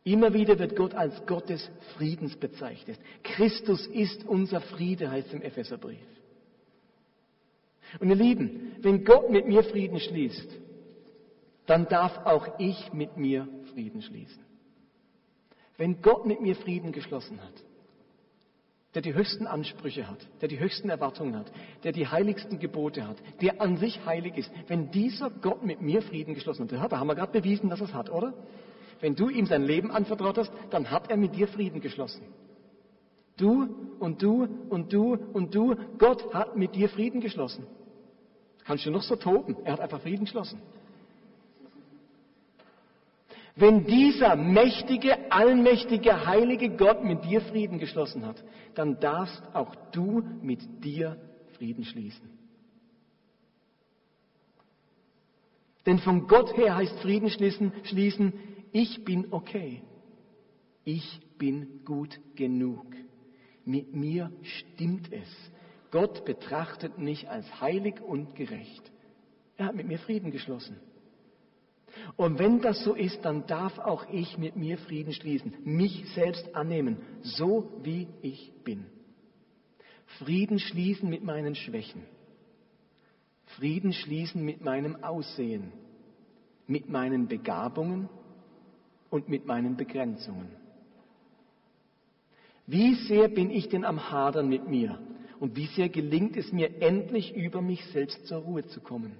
Immer 0.05 0.33
wieder 0.33 0.57
wird 0.57 0.77
Gott 0.77 0.93
als 0.93 1.25
Gott 1.25 1.49
des 1.49 1.69
Friedens 1.97 2.37
bezeichnet. 2.37 2.97
Christus 3.23 3.85
ist 3.87 4.25
unser 4.25 4.61
Friede, 4.61 5.11
heißt 5.11 5.33
im 5.33 5.41
Epheserbrief. 5.41 5.99
Und 7.99 8.09
ihr 8.09 8.15
Lieben, 8.15 8.75
wenn 8.81 9.03
Gott 9.03 9.29
mit 9.29 9.47
mir 9.47 9.63
Frieden 9.63 9.99
schließt, 9.99 10.49
dann 11.65 11.87
darf 11.89 12.25
auch 12.25 12.57
ich 12.57 12.93
mit 12.93 13.17
mir 13.17 13.49
Frieden 13.73 14.01
schließen. 14.01 14.43
Wenn 15.77 16.01
Gott 16.01 16.25
mit 16.25 16.39
mir 16.39 16.55
Frieden 16.55 16.93
geschlossen 16.93 17.41
hat, 17.43 17.63
der 18.95 19.01
die 19.03 19.13
höchsten 19.13 19.45
Ansprüche 19.45 20.07
hat, 20.07 20.17
der 20.41 20.49
die 20.49 20.59
höchsten 20.59 20.89
Erwartungen 20.89 21.37
hat, 21.37 21.51
der 21.83 21.91
die 21.91 22.07
heiligsten 22.07 22.57
Gebote 22.57 23.07
hat, 23.07 23.17
der 23.41 23.61
an 23.61 23.77
sich 23.77 24.03
heilig 24.05 24.35
ist, 24.37 24.51
wenn 24.67 24.89
dieser 24.89 25.29
Gott 25.29 25.63
mit 25.63 25.81
mir 25.81 26.01
Frieden 26.01 26.33
geschlossen 26.33 26.69
hat, 26.79 26.91
da 26.91 26.99
haben 26.99 27.07
wir 27.07 27.15
gerade 27.15 27.31
bewiesen, 27.31 27.69
dass 27.69 27.81
er 27.81 27.87
es 27.87 27.93
hat, 27.93 28.09
oder? 28.09 28.33
Wenn 28.99 29.15
du 29.15 29.29
ihm 29.29 29.45
sein 29.45 29.63
Leben 29.63 29.91
anvertraut 29.91 30.37
hast, 30.37 30.51
dann 30.71 30.89
hat 30.89 31.09
er 31.09 31.17
mit 31.17 31.35
dir 31.35 31.47
Frieden 31.47 31.81
geschlossen. 31.81 32.23
Du 33.37 33.95
und 33.99 34.21
du 34.21 34.47
und 34.69 34.91
du 34.91 35.13
und 35.13 35.55
du, 35.55 35.75
Gott 35.97 36.33
hat 36.33 36.57
mit 36.57 36.75
dir 36.75 36.89
Frieden 36.89 37.21
geschlossen. 37.21 37.65
Kannst 38.65 38.85
du 38.85 38.91
noch 38.91 39.03
so 39.03 39.15
toben, 39.15 39.55
er 39.63 39.73
hat 39.73 39.79
einfach 39.79 40.01
Frieden 40.01 40.25
geschlossen. 40.25 40.61
Wenn 43.59 43.85
dieser 43.85 44.37
mächtige, 44.37 45.29
allmächtige, 45.29 46.25
heilige 46.25 46.69
Gott 46.77 47.03
mit 47.03 47.25
dir 47.25 47.41
Frieden 47.41 47.77
geschlossen 47.77 48.25
hat, 48.25 48.41
dann 48.73 49.01
darfst 49.01 49.43
auch 49.53 49.75
du 49.91 50.23
mit 50.41 50.61
dir 50.85 51.17
Frieden 51.57 51.83
schließen. 51.83 52.29
Denn 55.85 55.99
von 55.99 56.27
Gott 56.27 56.55
her 56.55 56.77
heißt 56.77 56.99
Frieden 56.99 57.29
schließen, 57.29 57.73
schließen, 57.83 58.31
ich 58.71 59.03
bin 59.03 59.27
okay. 59.31 59.81
Ich 60.85 61.19
bin 61.37 61.83
gut 61.83 62.17
genug. 62.35 62.85
Mit 63.65 63.93
mir 63.93 64.31
stimmt 64.41 65.11
es. 65.11 65.27
Gott 65.91 66.23
betrachtet 66.23 66.97
mich 66.97 67.29
als 67.29 67.59
heilig 67.59 67.99
und 67.99 68.35
gerecht. 68.35 68.89
Er 69.57 69.65
hat 69.65 69.75
mit 69.75 69.87
mir 69.87 69.99
Frieden 69.99 70.31
geschlossen. 70.31 70.77
Und 72.17 72.39
wenn 72.39 72.61
das 72.61 72.83
so 72.83 72.93
ist, 72.93 73.23
dann 73.23 73.45
darf 73.47 73.77
auch 73.79 74.05
ich 74.11 74.37
mit 74.37 74.55
mir 74.55 74.77
Frieden 74.77 75.13
schließen, 75.13 75.53
mich 75.63 76.05
selbst 76.13 76.55
annehmen, 76.55 76.97
so 77.21 77.71
wie 77.83 78.07
ich 78.21 78.51
bin. 78.63 78.85
Frieden 80.19 80.59
schließen 80.59 81.09
mit 81.09 81.23
meinen 81.23 81.55
Schwächen. 81.55 82.03
Frieden 83.57 83.93
schließen 83.93 84.43
mit 84.43 84.61
meinem 84.61 85.03
Aussehen, 85.03 85.71
mit 86.67 86.89
meinen 86.89 87.27
Begabungen 87.27 88.09
und 89.09 89.27
mit 89.27 89.45
meinen 89.45 89.75
Begrenzungen. 89.75 90.49
Wie 92.67 92.93
sehr 92.93 93.27
bin 93.27 93.49
ich 93.49 93.69
denn 93.69 93.83
am 93.83 94.11
Hadern 94.11 94.47
mit 94.47 94.67
mir? 94.67 94.99
Und 95.39 95.55
wie 95.55 95.67
sehr 95.67 95.89
gelingt 95.89 96.37
es 96.37 96.51
mir 96.51 96.81
endlich 96.81 97.35
über 97.35 97.61
mich 97.61 97.83
selbst 97.87 98.27
zur 98.27 98.39
Ruhe 98.39 98.65
zu 98.67 98.81
kommen? 98.81 99.15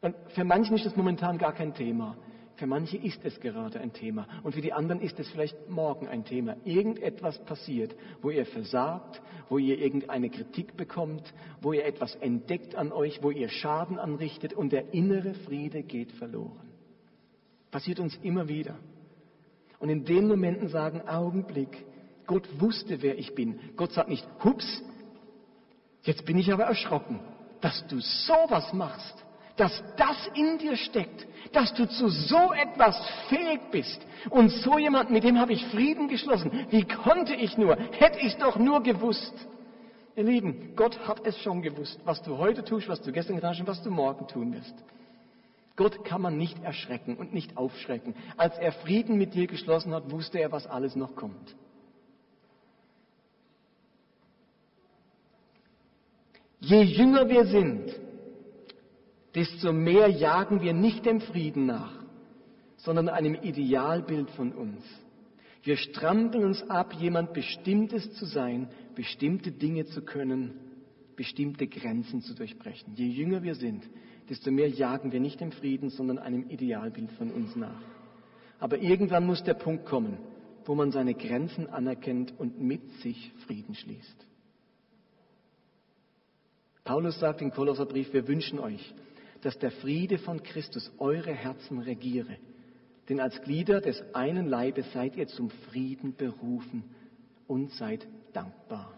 Und 0.00 0.14
für 0.34 0.44
manchen 0.44 0.76
ist 0.76 0.86
das 0.86 0.96
momentan 0.96 1.38
gar 1.38 1.52
kein 1.52 1.74
Thema. 1.74 2.16
Für 2.56 2.66
manche 2.66 2.96
ist 2.96 3.22
es 3.22 3.38
gerade 3.40 3.80
ein 3.80 3.92
Thema. 3.92 4.26
Und 4.42 4.54
für 4.54 4.62
die 4.62 4.72
anderen 4.72 5.02
ist 5.02 5.18
es 5.20 5.28
vielleicht 5.28 5.68
morgen 5.68 6.08
ein 6.08 6.24
Thema. 6.24 6.56
Irgendetwas 6.64 7.38
passiert, 7.44 7.94
wo 8.22 8.30
ihr 8.30 8.46
versagt, 8.46 9.20
wo 9.50 9.58
ihr 9.58 9.78
irgendeine 9.78 10.30
Kritik 10.30 10.76
bekommt, 10.76 11.34
wo 11.60 11.74
ihr 11.74 11.84
etwas 11.84 12.14
entdeckt 12.16 12.74
an 12.74 12.92
euch, 12.92 13.22
wo 13.22 13.30
ihr 13.30 13.50
Schaden 13.50 13.98
anrichtet 13.98 14.54
und 14.54 14.72
der 14.72 14.94
innere 14.94 15.34
Friede 15.34 15.82
geht 15.82 16.12
verloren. 16.12 16.72
Passiert 17.70 18.00
uns 18.00 18.16
immer 18.22 18.48
wieder. 18.48 18.78
Und 19.78 19.90
in 19.90 20.06
den 20.06 20.26
Momenten 20.26 20.68
sagen, 20.68 21.06
Augenblick, 21.06 21.84
Gott 22.26 22.48
wusste, 22.58 23.02
wer 23.02 23.18
ich 23.18 23.34
bin. 23.34 23.60
Gott 23.76 23.92
sagt 23.92 24.08
nicht, 24.08 24.26
hups, 24.42 24.82
jetzt 26.02 26.24
bin 26.24 26.38
ich 26.38 26.50
aber 26.50 26.64
erschrocken, 26.64 27.20
dass 27.60 27.86
du 27.88 28.00
sowas 28.00 28.72
machst 28.72 29.25
dass 29.56 29.82
das 29.96 30.16
in 30.34 30.58
dir 30.58 30.76
steckt, 30.76 31.26
dass 31.52 31.72
du 31.74 31.88
zu 31.88 32.08
so 32.08 32.52
etwas 32.52 33.00
fähig 33.28 33.60
bist. 33.70 34.00
Und 34.30 34.50
so 34.50 34.78
jemand, 34.78 35.10
mit 35.10 35.24
dem 35.24 35.38
habe 35.38 35.52
ich 35.52 35.64
Frieden 35.66 36.08
geschlossen. 36.08 36.50
Wie 36.70 36.84
konnte 36.84 37.34
ich 37.34 37.56
nur? 37.56 37.76
Hätte 37.76 38.20
ich 38.20 38.36
doch 38.36 38.58
nur 38.58 38.82
gewusst. 38.82 39.34
Ihr 40.14 40.24
Lieben, 40.24 40.74
Gott 40.76 40.98
hat 41.06 41.26
es 41.26 41.38
schon 41.40 41.62
gewusst, 41.62 42.00
was 42.04 42.22
du 42.22 42.38
heute 42.38 42.64
tust, 42.64 42.88
was 42.88 43.02
du 43.02 43.12
gestern 43.12 43.36
getan 43.36 43.50
hast 43.50 43.60
und 43.60 43.66
was 43.66 43.82
du 43.82 43.90
morgen 43.90 44.26
tun 44.26 44.52
wirst. 44.52 44.74
Gott 45.76 46.04
kann 46.04 46.22
man 46.22 46.38
nicht 46.38 46.62
erschrecken 46.64 47.16
und 47.16 47.34
nicht 47.34 47.56
aufschrecken. 47.56 48.14
Als 48.38 48.56
er 48.58 48.72
Frieden 48.72 49.18
mit 49.18 49.34
dir 49.34 49.46
geschlossen 49.46 49.94
hat, 49.94 50.10
wusste 50.10 50.38
er, 50.38 50.50
was 50.50 50.66
alles 50.66 50.96
noch 50.96 51.14
kommt. 51.14 51.54
Je 56.60 56.80
jünger 56.80 57.28
wir 57.28 57.44
sind, 57.44 57.94
desto 59.36 59.70
mehr 59.70 60.08
jagen 60.08 60.62
wir 60.62 60.72
nicht 60.72 61.04
dem 61.04 61.20
Frieden 61.20 61.66
nach, 61.66 61.92
sondern 62.78 63.10
einem 63.10 63.34
Idealbild 63.34 64.30
von 64.30 64.52
uns. 64.52 64.82
Wir 65.62 65.76
strampeln 65.76 66.44
uns 66.44 66.62
ab, 66.70 66.94
jemand 66.94 67.34
Bestimmtes 67.34 68.14
zu 68.14 68.24
sein, 68.24 68.68
bestimmte 68.94 69.52
Dinge 69.52 69.84
zu 69.84 70.02
können, 70.02 70.54
bestimmte 71.16 71.66
Grenzen 71.66 72.22
zu 72.22 72.34
durchbrechen. 72.34 72.94
Je 72.94 73.06
jünger 73.08 73.42
wir 73.42 73.54
sind, 73.54 73.84
desto 74.30 74.50
mehr 74.50 74.68
jagen 74.68 75.12
wir 75.12 75.20
nicht 75.20 75.40
dem 75.40 75.52
Frieden, 75.52 75.90
sondern 75.90 76.18
einem 76.18 76.48
Idealbild 76.48 77.10
von 77.12 77.30
uns 77.30 77.54
nach. 77.56 77.82
Aber 78.58 78.78
irgendwann 78.78 79.26
muss 79.26 79.44
der 79.44 79.54
Punkt 79.54 79.84
kommen, 79.84 80.16
wo 80.64 80.74
man 80.74 80.92
seine 80.92 81.14
Grenzen 81.14 81.68
anerkennt 81.68 82.32
und 82.38 82.58
mit 82.58 82.90
sich 83.02 83.32
Frieden 83.46 83.74
schließt. 83.74 84.26
Paulus 86.84 87.18
sagt 87.18 87.42
im 87.42 87.50
Kolosserbrief, 87.50 88.12
wir 88.12 88.26
wünschen 88.28 88.60
euch, 88.60 88.94
dass 89.42 89.58
der 89.58 89.70
Friede 89.70 90.18
von 90.18 90.42
Christus 90.42 90.90
eure 90.98 91.32
Herzen 91.32 91.78
regiere. 91.78 92.36
Denn 93.08 93.20
als 93.20 93.40
Glieder 93.42 93.80
des 93.80 94.02
einen 94.14 94.46
Leibes 94.46 94.92
seid 94.92 95.16
ihr 95.16 95.28
zum 95.28 95.50
Frieden 95.70 96.16
berufen 96.16 96.84
und 97.46 97.70
seid 97.72 98.06
dankbar. 98.32 98.92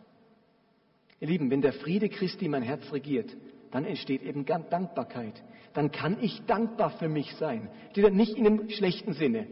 Ihr 1.21 1.29
Lieben, 1.29 1.51
wenn 1.51 1.61
der 1.61 1.73
Friede 1.73 2.09
Christi 2.09 2.49
mein 2.49 2.63
Herz 2.63 2.91
regiert, 2.93 3.37
dann 3.71 3.85
entsteht 3.85 4.23
eben 4.23 4.47
Dankbarkeit. 4.47 5.43
Dann 5.75 5.91
kann 5.91 6.19
ich 6.23 6.41
dankbar 6.47 6.91
für 6.91 7.09
mich 7.09 7.35
sein. 7.37 7.69
Nicht 7.95 8.37
in 8.37 8.45
dem 8.45 8.71
schlechten 8.71 9.13
Sinne. 9.13 9.47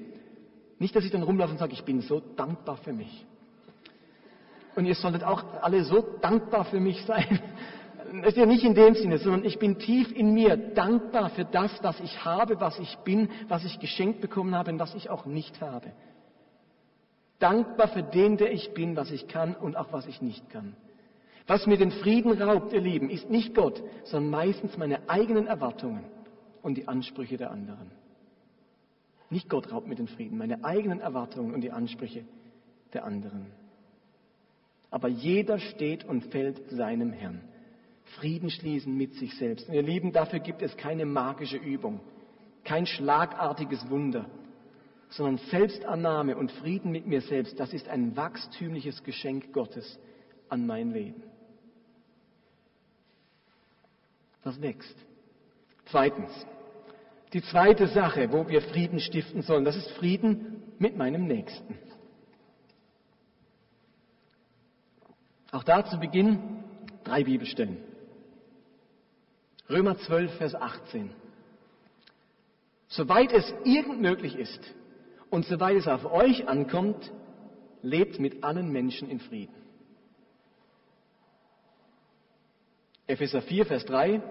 Nicht, 0.78 0.94
dass 0.94 1.04
ich 1.04 1.10
dann 1.10 1.22
rumlaufe 1.22 1.52
und 1.52 1.58
sage, 1.58 1.72
ich 1.72 1.84
bin 1.84 2.00
so 2.00 2.20
dankbar 2.20 2.76
für 2.78 2.92
mich. 2.92 3.26
Und 4.74 4.84
ihr 4.84 4.94
solltet 4.94 5.24
auch 5.24 5.42
alle 5.62 5.84
so 5.84 6.02
dankbar 6.20 6.66
für 6.66 6.80
mich 6.80 7.02
sein, 7.06 7.40
ist 8.24 8.36
ja 8.36 8.46
nicht 8.46 8.64
in 8.64 8.74
dem 8.74 8.94
Sinne, 8.94 9.18
sondern 9.18 9.44
ich 9.44 9.58
bin 9.58 9.78
tief 9.78 10.12
in 10.12 10.34
mir 10.34 10.56
dankbar 10.56 11.30
für 11.30 11.44
das, 11.44 11.70
was 11.82 11.98
ich 12.00 12.24
habe, 12.24 12.60
was 12.60 12.78
ich 12.78 12.96
bin, 12.98 13.28
was 13.48 13.64
ich 13.64 13.78
geschenkt 13.78 14.20
bekommen 14.20 14.54
habe 14.54 14.72
und 14.72 14.78
was 14.78 14.94
ich 14.94 15.10
auch 15.10 15.26
nicht 15.26 15.60
habe. 15.60 15.92
Dankbar 17.38 17.88
für 17.88 18.02
den, 18.02 18.36
der 18.36 18.52
ich 18.52 18.72
bin, 18.72 18.96
was 18.96 19.10
ich 19.10 19.28
kann 19.28 19.54
und 19.54 19.76
auch 19.76 19.92
was 19.92 20.06
ich 20.06 20.22
nicht 20.22 20.48
kann. 20.50 20.74
Was 21.46 21.66
mir 21.66 21.76
den 21.76 21.92
Frieden 21.92 22.40
raubt, 22.40 22.72
ihr 22.72 22.80
Lieben, 22.80 23.10
ist 23.10 23.30
nicht 23.30 23.54
Gott, 23.54 23.82
sondern 24.04 24.30
meistens 24.30 24.76
meine 24.76 25.08
eigenen 25.08 25.46
Erwartungen 25.46 26.04
und 26.62 26.76
die 26.76 26.88
Ansprüche 26.88 27.36
der 27.36 27.50
anderen. 27.50 27.90
Nicht 29.30 29.48
Gott 29.48 29.72
raubt 29.72 29.86
mir 29.86 29.94
den 29.94 30.08
Frieden, 30.08 30.38
meine 30.38 30.64
eigenen 30.64 31.00
Erwartungen 31.00 31.54
und 31.54 31.60
die 31.60 31.72
Ansprüche 31.72 32.24
der 32.92 33.04
anderen. 33.04 33.46
Aber 34.90 35.08
jeder 35.08 35.58
steht 35.58 36.04
und 36.04 36.26
fällt 36.26 36.70
seinem 36.70 37.12
Herrn. 37.12 37.40
Frieden 38.18 38.50
schließen 38.50 38.96
mit 38.96 39.14
sich 39.14 39.36
selbst. 39.36 39.68
Und 39.68 39.74
ihr 39.74 39.82
Lieben, 39.82 40.12
dafür 40.12 40.38
gibt 40.38 40.62
es 40.62 40.76
keine 40.76 41.04
magische 41.04 41.56
Übung, 41.56 42.00
kein 42.64 42.86
schlagartiges 42.86 43.88
Wunder. 43.90 44.26
sondern 45.08 45.38
Selbstannahme 45.50 46.36
und 46.36 46.50
Frieden 46.52 46.90
mit 46.90 47.06
mir 47.06 47.20
selbst, 47.20 47.58
das 47.60 47.72
ist 47.72 47.88
ein 47.88 48.16
wachstümliches 48.16 49.02
Geschenk 49.04 49.52
Gottes 49.52 49.98
an 50.48 50.66
mein 50.66 50.90
Leben. 50.90 51.22
Das 54.42 54.60
wächst. 54.60 54.96
Zweitens, 55.86 56.30
die 57.32 57.42
zweite 57.42 57.88
Sache, 57.88 58.32
wo 58.32 58.48
wir 58.48 58.62
Frieden 58.62 59.00
stiften 59.00 59.42
sollen, 59.42 59.64
das 59.64 59.76
ist 59.76 59.90
Frieden 59.92 60.62
mit 60.78 60.96
meinem 60.96 61.26
Nächsten. 61.26 61.78
Auch 65.52 65.64
da 65.64 65.84
zu 65.84 65.98
Beginn 65.98 66.64
drei 67.04 67.24
Bibelstellen. 67.24 67.78
Römer 69.68 69.98
12, 69.98 70.32
Vers 70.36 70.54
18. 70.54 71.10
Soweit 72.88 73.32
es 73.32 73.52
irgend 73.64 74.00
möglich 74.00 74.36
ist 74.36 74.60
und 75.30 75.44
soweit 75.44 75.76
es 75.76 75.88
auf 75.88 76.04
euch 76.04 76.48
ankommt, 76.48 77.12
lebt 77.82 78.20
mit 78.20 78.44
allen 78.44 78.70
Menschen 78.70 79.10
in 79.10 79.18
Frieden. 79.18 79.54
Epheser 83.08 83.42
4, 83.42 83.66
Vers 83.66 83.84
3. 83.86 84.22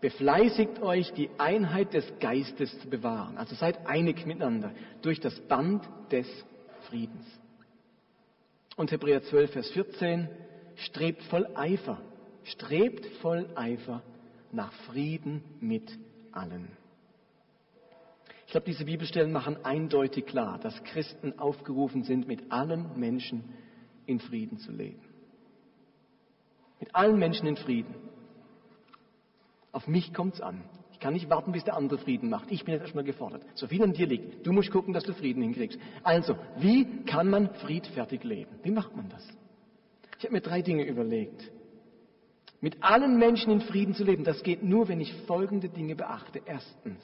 Befleißigt 0.00 0.82
euch, 0.82 1.12
die 1.14 1.30
Einheit 1.38 1.94
des 1.94 2.04
Geistes 2.20 2.78
zu 2.80 2.90
bewahren. 2.90 3.38
Also 3.38 3.54
seid 3.54 3.86
einig 3.86 4.26
miteinander 4.26 4.72
durch 5.02 5.20
das 5.20 5.38
Band 5.48 5.88
des 6.10 6.28
Friedens. 6.88 7.24
Und 8.76 8.90
Hebräer 8.90 9.22
12, 9.22 9.52
Vers 9.52 9.70
14. 9.70 10.28
Strebt 10.76 11.22
voll 11.24 11.48
Eifer, 11.54 12.02
strebt 12.44 13.06
voll 13.22 13.48
Eifer 13.54 14.02
nach 14.52 14.72
Frieden 14.72 15.42
mit 15.60 15.98
allen. 16.32 16.68
Ich 18.46 18.52
glaube, 18.52 18.66
diese 18.66 18.84
Bibelstellen 18.84 19.32
machen 19.32 19.64
eindeutig 19.64 20.26
klar, 20.26 20.58
dass 20.58 20.82
Christen 20.84 21.38
aufgerufen 21.38 22.04
sind, 22.04 22.28
mit 22.28 22.52
allen 22.52 22.98
Menschen 22.98 23.44
in 24.06 24.20
Frieden 24.20 24.58
zu 24.58 24.70
leben. 24.70 25.00
Mit 26.78 26.94
allen 26.94 27.18
Menschen 27.18 27.48
in 27.48 27.56
Frieden. 27.56 27.94
Auf 29.72 29.88
mich 29.88 30.14
kommt 30.14 30.34
es 30.34 30.40
an. 30.40 30.62
Ich 30.92 31.00
kann 31.00 31.12
nicht 31.12 31.28
warten, 31.28 31.52
bis 31.52 31.64
der 31.64 31.76
andere 31.76 31.98
Frieden 31.98 32.30
macht. 32.30 32.50
Ich 32.50 32.64
bin 32.64 32.72
jetzt 32.72 32.82
erstmal 32.82 33.04
gefordert. 33.04 33.42
So 33.54 33.66
viel 33.66 33.82
an 33.82 33.92
dir 33.92 34.06
liegt. 34.06 34.46
Du 34.46 34.52
musst 34.52 34.70
gucken, 34.70 34.94
dass 34.94 35.04
du 35.04 35.12
Frieden 35.12 35.42
hinkriegst. 35.42 35.78
Also, 36.02 36.38
wie 36.58 37.04
kann 37.04 37.28
man 37.28 37.50
friedfertig 37.56 38.24
leben? 38.24 38.56
Wie 38.62 38.70
macht 38.70 38.96
man 38.96 39.08
das? 39.08 39.22
Ich 40.18 40.24
habe 40.24 40.32
mir 40.32 40.40
drei 40.40 40.62
Dinge 40.62 40.84
überlegt. 40.84 41.50
Mit 42.60 42.82
allen 42.82 43.18
Menschen 43.18 43.52
in 43.52 43.60
Frieden 43.60 43.94
zu 43.94 44.04
leben, 44.04 44.24
das 44.24 44.42
geht 44.42 44.62
nur, 44.62 44.88
wenn 44.88 45.00
ich 45.00 45.12
folgende 45.26 45.68
Dinge 45.68 45.94
beachte. 45.94 46.40
Erstens, 46.46 47.00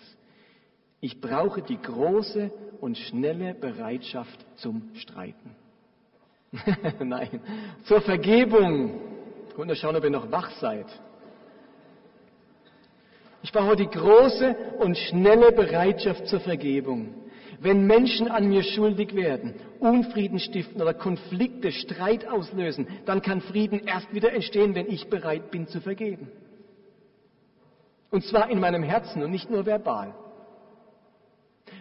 ich 1.00 1.20
brauche 1.20 1.62
die 1.62 1.80
große 1.80 2.50
und 2.80 2.96
schnelle 2.96 3.54
Bereitschaft 3.54 4.38
zum 4.56 4.90
Streiten. 4.94 5.56
Nein, 7.04 7.40
zur 7.84 8.00
Vergebung. 8.00 9.00
Und 9.56 9.76
schauen, 9.76 9.96
ob 9.96 10.04
ihr 10.04 10.10
noch 10.10 10.30
wach 10.30 10.50
seid. 10.60 10.86
Ich 13.42 13.52
brauche 13.52 13.76
die 13.76 13.88
große 13.88 14.54
und 14.78 14.96
schnelle 14.96 15.52
Bereitschaft 15.52 16.26
zur 16.28 16.40
Vergebung. 16.40 17.14
Wenn 17.62 17.86
Menschen 17.86 18.26
an 18.26 18.48
mir 18.48 18.64
schuldig 18.64 19.14
werden, 19.14 19.54
Unfrieden 19.78 20.40
stiften 20.40 20.82
oder 20.82 20.94
Konflikte, 20.94 21.70
Streit 21.70 22.26
auslösen, 22.26 22.88
dann 23.06 23.22
kann 23.22 23.40
Frieden 23.40 23.86
erst 23.86 24.12
wieder 24.12 24.32
entstehen, 24.32 24.74
wenn 24.74 24.90
ich 24.90 25.08
bereit 25.08 25.52
bin 25.52 25.68
zu 25.68 25.80
vergeben. 25.80 26.28
Und 28.10 28.24
zwar 28.24 28.50
in 28.50 28.58
meinem 28.58 28.82
Herzen 28.82 29.22
und 29.22 29.30
nicht 29.30 29.48
nur 29.48 29.64
verbal. 29.64 30.12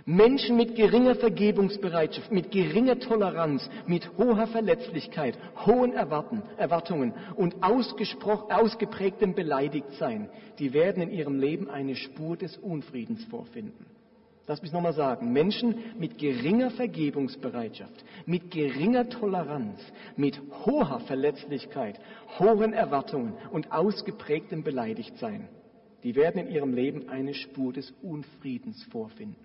Menschen 0.05 0.55
mit 0.55 0.75
geringer 0.75 1.15
Vergebungsbereitschaft, 1.15 2.31
mit 2.31 2.51
geringer 2.51 2.99
Toleranz, 2.99 3.67
mit 3.87 4.07
hoher 4.19 4.45
Verletzlichkeit, 4.47 5.37
hohen 5.65 5.93
Erwartungen 5.93 7.13
und 7.35 7.55
ausgeprägtem 7.63 9.33
Beleidigtsein, 9.33 10.29
die 10.59 10.73
werden 10.73 11.01
in 11.01 11.11
ihrem 11.11 11.39
Leben 11.39 11.71
eine 11.71 11.95
Spur 11.95 12.37
des 12.37 12.57
Unfriedens 12.57 13.23
vorfinden. 13.25 13.90
Lass 14.51 14.61
mich 14.61 14.73
nochmal 14.73 14.91
sagen, 14.91 15.31
Menschen 15.31 15.75
mit 15.97 16.17
geringer 16.17 16.71
Vergebungsbereitschaft, 16.71 18.03
mit 18.25 18.51
geringer 18.51 19.07
Toleranz, 19.07 19.79
mit 20.17 20.41
hoher 20.65 20.99
Verletzlichkeit, 21.07 21.97
hohen 22.37 22.73
Erwartungen 22.73 23.35
und 23.51 23.71
ausgeprägtem 23.71 24.61
Beleidigtsein, 24.61 25.47
die 26.03 26.15
werden 26.15 26.45
in 26.45 26.53
ihrem 26.53 26.73
Leben 26.73 27.07
eine 27.07 27.33
Spur 27.33 27.71
des 27.71 27.93
Unfriedens 28.01 28.83
vorfinden. 28.91 29.39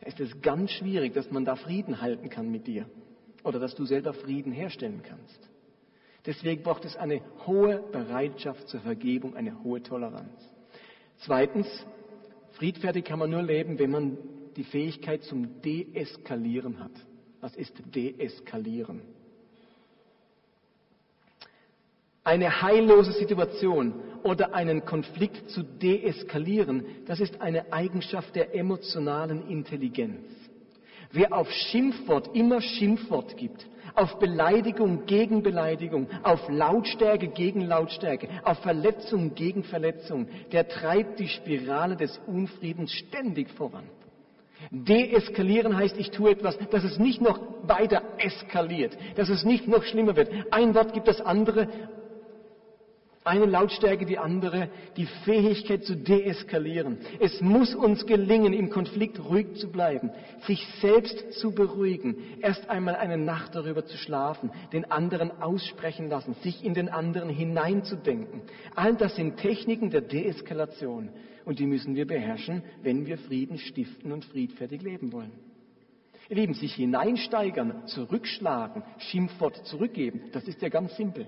Da 0.00 0.08
ist 0.08 0.18
es 0.18 0.42
ganz 0.42 0.72
schwierig, 0.72 1.14
dass 1.14 1.30
man 1.30 1.44
da 1.44 1.54
Frieden 1.54 2.00
halten 2.00 2.30
kann 2.30 2.50
mit 2.50 2.66
dir 2.66 2.86
oder 3.44 3.60
dass 3.60 3.76
du 3.76 3.84
selber 3.84 4.12
Frieden 4.12 4.50
herstellen 4.50 5.04
kannst. 5.04 5.48
Deswegen 6.26 6.64
braucht 6.64 6.84
es 6.84 6.96
eine 6.96 7.20
hohe 7.46 7.78
Bereitschaft 7.92 8.66
zur 8.70 8.80
Vergebung, 8.80 9.36
eine 9.36 9.62
hohe 9.62 9.84
Toleranz. 9.84 10.50
Zweitens, 11.18 11.68
friedfertig 12.60 13.06
kann 13.06 13.18
man 13.18 13.30
nur 13.30 13.42
leben, 13.42 13.78
wenn 13.78 13.90
man 13.90 14.18
die 14.54 14.64
Fähigkeit 14.64 15.24
zum 15.24 15.62
Deeskalieren 15.62 16.78
hat. 16.78 16.92
Was 17.40 17.56
ist 17.56 17.72
Deeskalieren? 17.94 19.00
Eine 22.22 22.60
heillose 22.60 23.12
Situation 23.12 23.94
oder 24.24 24.54
einen 24.54 24.84
Konflikt 24.84 25.48
zu 25.48 25.62
deeskalieren, 25.62 26.84
das 27.06 27.18
ist 27.18 27.40
eine 27.40 27.72
Eigenschaft 27.72 28.36
der 28.36 28.54
emotionalen 28.54 29.48
Intelligenz. 29.48 30.26
Wer 31.12 31.32
auf 31.32 31.50
Schimpfwort 31.50 32.36
immer 32.36 32.60
Schimpfwort 32.60 33.38
gibt, 33.38 33.66
auf 33.94 34.18
Beleidigung 34.18 35.06
gegen 35.06 35.42
Beleidigung, 35.42 36.08
auf 36.22 36.40
Lautstärke 36.48 37.28
gegen 37.28 37.62
Lautstärke, 37.62 38.28
auf 38.44 38.58
Verletzung 38.58 39.34
gegen 39.34 39.64
Verletzung, 39.64 40.28
der 40.52 40.68
treibt 40.68 41.18
die 41.18 41.28
Spirale 41.28 41.96
des 41.96 42.18
Unfriedens 42.26 42.92
ständig 42.92 43.50
voran. 43.50 43.84
Deeskalieren 44.70 45.76
heißt, 45.76 45.96
ich 45.98 46.10
tue 46.10 46.30
etwas, 46.32 46.58
dass 46.70 46.84
es 46.84 46.98
nicht 46.98 47.22
noch 47.22 47.40
weiter 47.62 48.02
eskaliert, 48.18 48.96
dass 49.16 49.30
es 49.30 49.44
nicht 49.44 49.66
noch 49.66 49.82
schlimmer 49.84 50.16
wird. 50.16 50.30
Ein 50.50 50.74
Wort 50.74 50.92
gibt 50.92 51.08
das 51.08 51.20
andere 51.20 51.68
eine 53.22 53.44
Lautstärke 53.44 54.06
die 54.06 54.16
andere, 54.16 54.70
die 54.96 55.06
Fähigkeit 55.24 55.84
zu 55.84 55.94
deeskalieren. 55.94 56.98
Es 57.20 57.40
muss 57.42 57.74
uns 57.74 58.06
gelingen, 58.06 58.54
im 58.54 58.70
Konflikt 58.70 59.22
ruhig 59.22 59.56
zu 59.56 59.70
bleiben, 59.70 60.10
sich 60.46 60.66
selbst 60.80 61.34
zu 61.34 61.52
beruhigen, 61.52 62.16
erst 62.40 62.70
einmal 62.70 62.96
eine 62.96 63.18
Nacht 63.18 63.54
darüber 63.54 63.84
zu 63.84 63.98
schlafen, 63.98 64.50
den 64.72 64.90
anderen 64.90 65.42
aussprechen 65.42 66.08
lassen, 66.08 66.34
sich 66.42 66.64
in 66.64 66.72
den 66.72 66.88
anderen 66.88 67.28
hineinzudenken. 67.28 68.40
All 68.74 68.94
das 68.94 69.16
sind 69.16 69.36
Techniken 69.36 69.90
der 69.90 70.00
Deeskalation 70.00 71.10
und 71.44 71.58
die 71.58 71.66
müssen 71.66 71.94
wir 71.94 72.06
beherrschen, 72.06 72.62
wenn 72.82 73.04
wir 73.04 73.18
Frieden 73.18 73.58
stiften 73.58 74.12
und 74.12 74.24
friedfertig 74.24 74.80
leben 74.80 75.12
wollen. 75.12 75.32
Ihr 76.30 76.36
Lieben, 76.36 76.54
sich 76.54 76.74
hineinsteigern, 76.74 77.86
zurückschlagen, 77.86 78.82
Schimpfwort 78.98 79.66
zurückgeben, 79.66 80.30
das 80.32 80.44
ist 80.44 80.62
ja 80.62 80.68
ganz 80.70 80.96
simpel. 80.96 81.26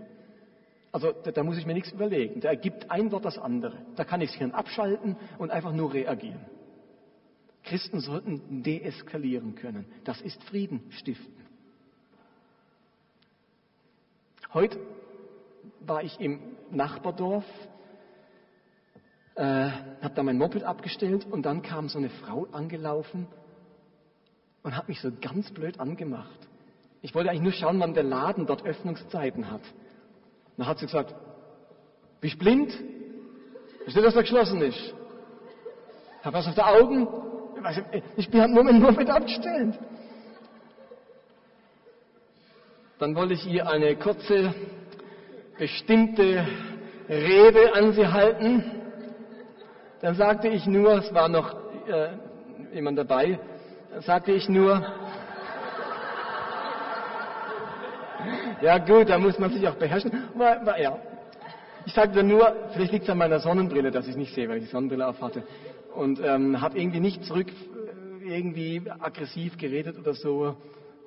Also 0.92 1.12
da, 1.12 1.32
da, 1.32 1.42
muss 1.42 1.56
ich 1.56 1.66
mir 1.66 1.72
nichts 1.72 1.90
überlegen. 1.90 2.40
Da 2.40 2.48
ergibt 2.48 2.90
ein 2.90 3.10
Wort 3.10 3.24
das 3.24 3.38
andere. 3.38 3.78
Da 3.96 4.04
kann 4.04 4.20
ich 4.20 4.30
das 4.30 4.38
Hirn 4.38 4.52
abschalten 4.52 5.16
und 5.38 5.50
einfach 5.50 5.72
nur 5.72 5.92
reagieren. 5.92 6.44
Christen 7.64 8.00
sollten 8.00 8.62
deeskalieren 8.62 9.54
können. 9.54 9.86
Das 10.04 10.20
ist 10.20 10.42
Frieden 10.44 10.82
stiften. 10.90 11.42
Heute 14.52 14.78
war 15.80 16.02
ich 16.02 16.20
im 16.20 16.40
Nachbardorf, 16.70 17.44
äh, 19.34 19.42
habe 19.42 20.14
da 20.14 20.22
mein 20.22 20.36
Moped 20.36 20.62
abgestellt 20.62 21.26
und 21.30 21.46
dann 21.46 21.62
kam 21.62 21.88
so 21.88 21.98
eine 21.98 22.10
Frau 22.10 22.46
angelaufen 22.52 23.28
und 24.62 24.76
hat 24.76 24.88
mich 24.88 25.00
so 25.00 25.10
ganz 25.20 25.50
blöd 25.52 25.80
angemacht. 25.80 26.48
Ich 27.00 27.14
wollte 27.14 27.30
eigentlich 27.30 27.42
nur 27.42 27.52
schauen, 27.52 27.80
wann 27.80 27.94
der 27.94 28.02
Laden 28.02 28.46
dort 28.46 28.64
Öffnungszeiten 28.64 29.50
hat. 29.50 29.62
Dann 30.56 30.66
hat 30.66 30.78
sie 30.78 30.86
gesagt, 30.86 31.14
bist 32.20 32.38
blind? 32.38 32.72
Ist 33.86 33.96
nicht, 33.96 34.06
dass 34.06 34.14
er 34.14 34.22
geschlossen 34.22 34.62
ist? 34.62 34.94
Hab 36.22 36.34
was 36.34 36.46
auf 36.46 36.54
den 36.54 36.64
Augen? 36.64 37.08
Ich 38.16 38.30
bin 38.30 38.40
halt 38.40 38.52
mit, 38.52 38.74
nur 38.74 38.92
mit 38.92 39.10
abgestellt. 39.10 39.78
Dann 42.98 43.16
wollte 43.16 43.34
ich 43.34 43.46
ihr 43.46 43.66
eine 43.68 43.96
kurze, 43.96 44.54
bestimmte 45.58 46.46
Rede 47.08 47.74
an 47.74 47.92
sie 47.92 48.06
halten. 48.06 48.64
Dann 50.00 50.14
sagte 50.14 50.48
ich 50.48 50.66
nur, 50.66 50.98
es 50.98 51.12
war 51.12 51.28
noch 51.28 51.54
äh, 51.88 52.10
jemand 52.72 52.98
dabei, 52.98 53.40
dann 53.90 54.02
sagte 54.02 54.32
ich 54.32 54.48
nur, 54.48 54.84
Ja 58.62 58.78
gut, 58.78 59.08
da 59.08 59.18
muss 59.18 59.38
man 59.38 59.50
sich 59.50 59.66
auch 59.66 59.74
beherrschen. 59.74 60.12
Aber, 60.34 60.80
ja. 60.80 60.98
Ich 61.84 61.92
sagte 61.94 62.22
nur, 62.22 62.54
vielleicht 62.72 62.92
liegt 62.92 63.04
es 63.04 63.10
an 63.10 63.18
meiner 63.18 63.40
Sonnenbrille, 63.40 63.90
dass 63.90 64.06
ich 64.06 64.16
nicht 64.16 64.34
sehe, 64.34 64.48
weil 64.48 64.58
ich 64.58 64.64
die 64.64 64.70
Sonnenbrille 64.70 65.06
aufhatte. 65.06 65.42
Und 65.94 66.20
ähm, 66.24 66.60
habe 66.60 66.78
irgendwie 66.78 67.00
nicht 67.00 67.24
zurück, 67.24 67.48
irgendwie 68.24 68.82
aggressiv 69.00 69.58
geredet 69.58 69.98
oder 69.98 70.14
so. 70.14 70.56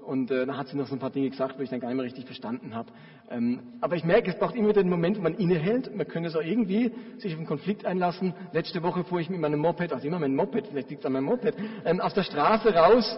Und 0.06 0.30
äh, 0.30 0.46
dann 0.46 0.58
hat 0.58 0.68
sie 0.68 0.78
noch 0.78 0.88
so 0.88 0.96
ein 0.96 1.00
paar 1.00 1.10
Dinge 1.10 1.30
gesagt, 1.30 1.58
wo 1.58 1.64
ich 1.64 1.70
dann 1.70 1.80
gar 1.80 1.88
nicht 1.88 1.98
mehr 1.98 2.06
richtig 2.06 2.26
verstanden 2.26 2.76
habe. 2.76 2.92
Ähm, 3.32 3.60
aber 3.82 3.96
ich 3.96 4.04
merke, 4.04 4.30
es 4.30 4.38
braucht 4.38 4.56
immer 4.56 4.70
wieder 4.70 4.84
den 4.84 4.90
Moment, 4.90 5.18
wo 5.18 5.22
man 5.22 5.34
innehält. 5.34 5.96
Man 5.96 6.08
könnte 6.08 6.30
auch 6.38 6.44
irgendwie 6.44 6.92
sich 7.18 7.34
auf 7.34 7.40
einen 7.40 7.48
Konflikt 7.48 7.86
einlassen. 7.86 8.34
Letzte 8.52 8.84
Woche 8.84 9.04
fuhr 9.04 9.20
ich 9.20 9.30
mit 9.32 9.40
meinem 9.40 9.60
Moped, 9.60 9.92
also 9.92 10.08
immer 10.08 10.20
mein 10.20 10.36
Moped, 10.36 10.68
vielleicht 10.68 10.92
liegt 10.92 11.02
es 11.02 11.06
an 11.08 11.14
meinem 11.14 11.26
Moped, 11.26 11.56
ähm, 11.86 12.02
auf 12.02 12.14
der 12.14 12.24
Straße 12.24 12.76
raus, 12.76 13.18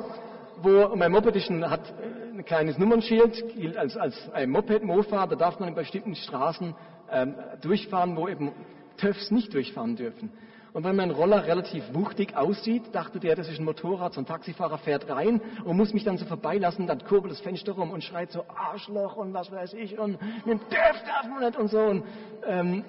wo 0.62 0.96
mein 0.96 1.12
Moped 1.12 1.36
ist, 1.36 1.50
hat 1.50 1.94
ein 2.34 2.46
kleines 2.46 2.78
Nummernschild, 2.78 3.56
gilt 3.56 3.78
als, 3.78 3.98
als 3.98 4.16
ein 4.32 4.50
Moped-Mofa, 4.50 5.28
da 5.28 5.36
darf 5.36 5.60
man 5.60 5.70
in 5.70 5.76
bestimmten 5.76 6.16
Straßen 6.16 6.76
ähm, 7.12 7.36
durchfahren, 7.62 8.16
wo 8.16 8.28
eben 8.28 8.52
TÜVs 8.98 9.32
nicht 9.32 9.54
durchfahren 9.54 9.96
dürfen. 9.96 10.32
Und 10.74 10.84
weil 10.84 10.94
mein 10.94 11.12
Roller 11.12 11.46
relativ 11.46 11.84
wuchtig 11.94 12.36
aussieht, 12.36 12.84
dachte 12.94 13.20
der, 13.20 13.36
das 13.36 13.50
ist 13.50 13.60
ein 13.60 13.66
Motorrad, 13.66 14.14
so 14.14 14.22
ein 14.22 14.26
Taxifahrer 14.26 14.78
fährt 14.78 15.10
rein 15.10 15.42
und 15.64 15.76
muss 15.76 15.94
mich 15.94 16.04
dann 16.04 16.18
so 16.18 16.26
vorbeilassen, 16.26 16.86
dann 16.86 17.04
kurbelt 17.04 17.32
das 17.32 17.40
Fenster 17.40 17.72
rum 17.72 17.90
und 17.92 18.04
schreit 18.04 18.32
so 18.32 18.44
Arschloch 18.48 19.16
und 19.16 19.34
was 19.34 19.52
weiß 19.52 19.74
ich 19.74 19.98
und 19.98 20.20
mit 20.46 20.60
TÜV 20.70 21.04
darf 21.06 21.28
man 21.30 21.40
nicht 21.46 21.58
und 21.58 21.70
so. 21.70 21.80
Und, 21.80 22.04
ähm, 22.46 22.84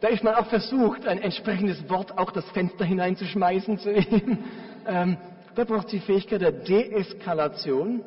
da 0.00 0.08
ist 0.08 0.22
man 0.22 0.34
auch 0.34 0.46
versucht, 0.46 1.06
ein 1.06 1.18
entsprechendes 1.18 1.88
Wort 1.88 2.16
auch 2.16 2.30
das 2.30 2.48
Fenster 2.50 2.84
hineinzuschmeißen 2.84 3.78
zu 3.78 3.92
ihm. 3.92 4.38
Ähm, 4.90 5.18
da 5.58 5.64
braucht 5.64 5.90
die 5.90 5.98
Fähigkeit 5.98 6.40
der 6.40 6.52
Deeskalation. 6.52 8.04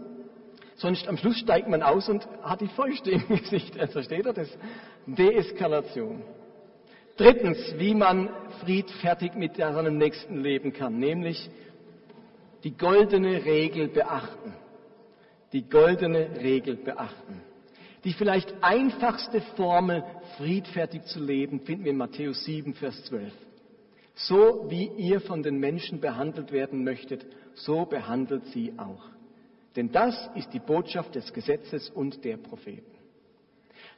Sonst 0.77 1.05
am 1.09 1.17
Schluss 1.17 1.37
steigt 1.37 1.67
man 1.67 1.83
aus 1.83 2.07
und 2.07 2.25
hat 2.43 2.61
die 2.61 2.69
Fäuste 2.69 3.11
im 3.11 3.27
Gesicht. 3.27 3.77
Also 3.77 3.91
versteht 3.91 4.25
ihr 4.25 4.31
das? 4.31 4.47
Deeskalation. 5.05 6.23
Drittens, 7.17 7.57
wie 7.77 7.93
man 7.93 8.29
friedfertig 8.61 9.33
mit 9.33 9.57
seinem 9.57 9.97
Nächsten 9.97 10.39
leben 10.39 10.71
kann, 10.71 10.97
nämlich 10.97 11.49
die 12.63 12.71
goldene 12.71 13.43
Regel 13.43 13.89
beachten. 13.89 14.53
Die 15.51 15.67
goldene 15.67 16.29
Regel 16.41 16.77
beachten. 16.77 17.41
Die 18.05 18.13
vielleicht 18.13 18.63
einfachste 18.63 19.41
Formel, 19.57 20.05
friedfertig 20.37 21.03
zu 21.03 21.19
leben, 21.19 21.59
finden 21.59 21.83
wir 21.83 21.91
in 21.91 21.97
Matthäus 21.97 22.45
7, 22.45 22.75
Vers 22.75 23.03
12. 23.03 23.33
So 24.15 24.67
wie 24.69 24.87
ihr 24.97 25.19
von 25.19 25.43
den 25.43 25.59
Menschen 25.59 25.99
behandelt 25.99 26.53
werden 26.53 26.85
möchtet, 26.85 27.25
so 27.55 27.85
behandelt 27.85 28.45
sie 28.47 28.73
auch. 28.77 29.03
Denn 29.75 29.91
das 29.91 30.29
ist 30.35 30.53
die 30.53 30.59
Botschaft 30.59 31.15
des 31.15 31.31
Gesetzes 31.33 31.89
und 31.89 32.23
der 32.23 32.37
Propheten. 32.37 32.91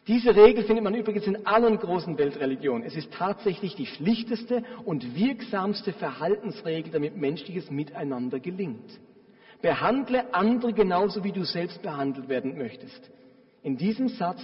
Diese 0.07 0.35
Regel 0.35 0.65
findet 0.65 0.83
man 0.83 0.95
übrigens 0.95 1.25
in 1.25 1.45
allen 1.45 1.77
großen 1.77 2.17
Weltreligionen. 2.17 2.83
Es 2.83 2.95
ist 2.95 3.11
tatsächlich 3.13 3.75
die 3.75 3.85
schlichteste 3.85 4.63
und 4.83 5.15
wirksamste 5.15 5.93
Verhaltensregel, 5.93 6.91
damit 6.91 7.15
menschliches 7.15 7.71
Miteinander 7.71 8.39
gelingt. 8.39 8.99
Behandle 9.61 10.33
andere 10.33 10.73
genauso, 10.73 11.23
wie 11.23 11.31
du 11.31 11.45
selbst 11.45 11.81
behandelt 11.81 12.27
werden 12.27 12.57
möchtest. 12.57 13.09
In 13.61 13.77
diesem 13.77 14.09
Satz 14.09 14.41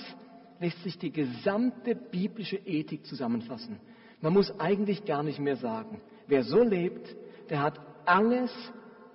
lässt 0.62 0.82
sich 0.84 0.98
die 0.98 1.12
gesamte 1.12 1.94
biblische 1.94 2.56
Ethik 2.56 3.06
zusammenfassen. 3.06 3.80
Man 4.22 4.34
muss 4.34 4.58
eigentlich 4.60 5.04
gar 5.04 5.24
nicht 5.24 5.40
mehr 5.40 5.58
sagen. 5.58 6.02
Wer 6.28 6.44
so 6.44 6.64
lebt, 6.64 7.16
der 7.50 7.62
hat 7.62 7.82
alles 8.06 8.52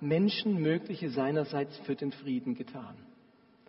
Menschenmögliche 0.01 1.09
seinerseits 1.09 1.77
für 1.79 1.95
den 1.95 2.11
Frieden 2.11 2.55
getan 2.55 2.95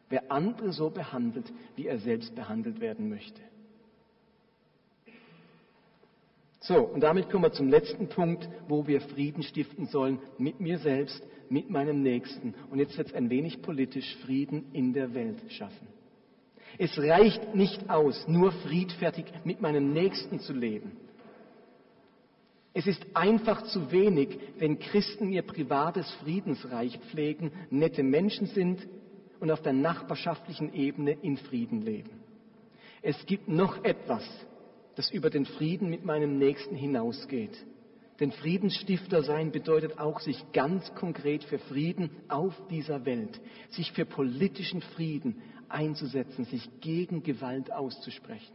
wer 0.08 0.30
andere 0.30 0.72
so 0.72 0.90
behandelt, 0.90 1.52
wie 1.74 1.86
er 1.86 1.98
selbst 1.98 2.34
behandelt 2.34 2.80
werden 2.80 3.08
möchte. 3.08 3.40
So, 6.60 6.78
und 6.78 7.00
damit 7.00 7.30
kommen 7.30 7.44
wir 7.44 7.52
zum 7.52 7.68
letzten 7.68 8.08
Punkt, 8.08 8.48
wo 8.66 8.86
wir 8.86 9.00
Frieden 9.00 9.42
stiften 9.42 9.86
sollen, 9.86 10.18
mit 10.36 10.58
mir 10.58 10.78
selbst, 10.78 11.22
mit 11.48 11.70
meinem 11.70 12.02
Nächsten. 12.02 12.54
Und 12.70 12.80
jetzt 12.80 12.98
wird 12.98 13.08
es 13.08 13.14
ein 13.14 13.30
wenig 13.30 13.62
politisch 13.62 14.16
Frieden 14.24 14.72
in 14.72 14.92
der 14.92 15.14
Welt 15.14 15.40
schaffen. 15.50 15.86
Es 16.78 16.98
reicht 16.98 17.54
nicht 17.54 17.88
aus, 17.88 18.26
nur 18.26 18.50
friedfertig 18.50 19.26
mit 19.44 19.60
meinem 19.60 19.92
Nächsten 19.92 20.40
zu 20.40 20.52
leben. 20.52 20.92
Es 22.76 22.86
ist 22.86 23.06
einfach 23.14 23.62
zu 23.62 23.90
wenig, 23.90 24.38
wenn 24.58 24.78
Christen 24.78 25.32
ihr 25.32 25.40
privates 25.40 26.10
Friedensreich 26.22 26.98
pflegen, 27.10 27.50
nette 27.70 28.02
Menschen 28.02 28.48
sind, 28.48 28.86
und 29.40 29.50
auf 29.50 29.62
der 29.62 29.72
nachbarschaftlichen 29.72 30.74
Ebene 30.74 31.12
in 31.12 31.38
Frieden 31.38 31.80
leben. 31.80 32.10
Es 33.00 33.24
gibt 33.24 33.48
noch 33.48 33.82
etwas, 33.82 34.22
das 34.94 35.10
über 35.10 35.30
den 35.30 35.46
Frieden 35.46 35.88
mit 35.88 36.04
meinem 36.04 36.38
Nächsten 36.38 36.74
hinausgeht. 36.74 37.56
Denn 38.20 38.30
Friedensstifter 38.30 39.22
sein 39.22 39.52
bedeutet 39.52 39.98
auch, 39.98 40.20
sich 40.20 40.44
ganz 40.52 40.94
konkret 40.94 41.44
für 41.44 41.58
Frieden 41.58 42.10
auf 42.28 42.54
dieser 42.68 43.06
Welt, 43.06 43.40
sich 43.70 43.92
für 43.92 44.04
politischen 44.04 44.82
Frieden 44.82 45.40
einzusetzen, 45.70 46.44
sich 46.44 46.68
gegen 46.80 47.22
Gewalt 47.22 47.72
auszusprechen. 47.72 48.54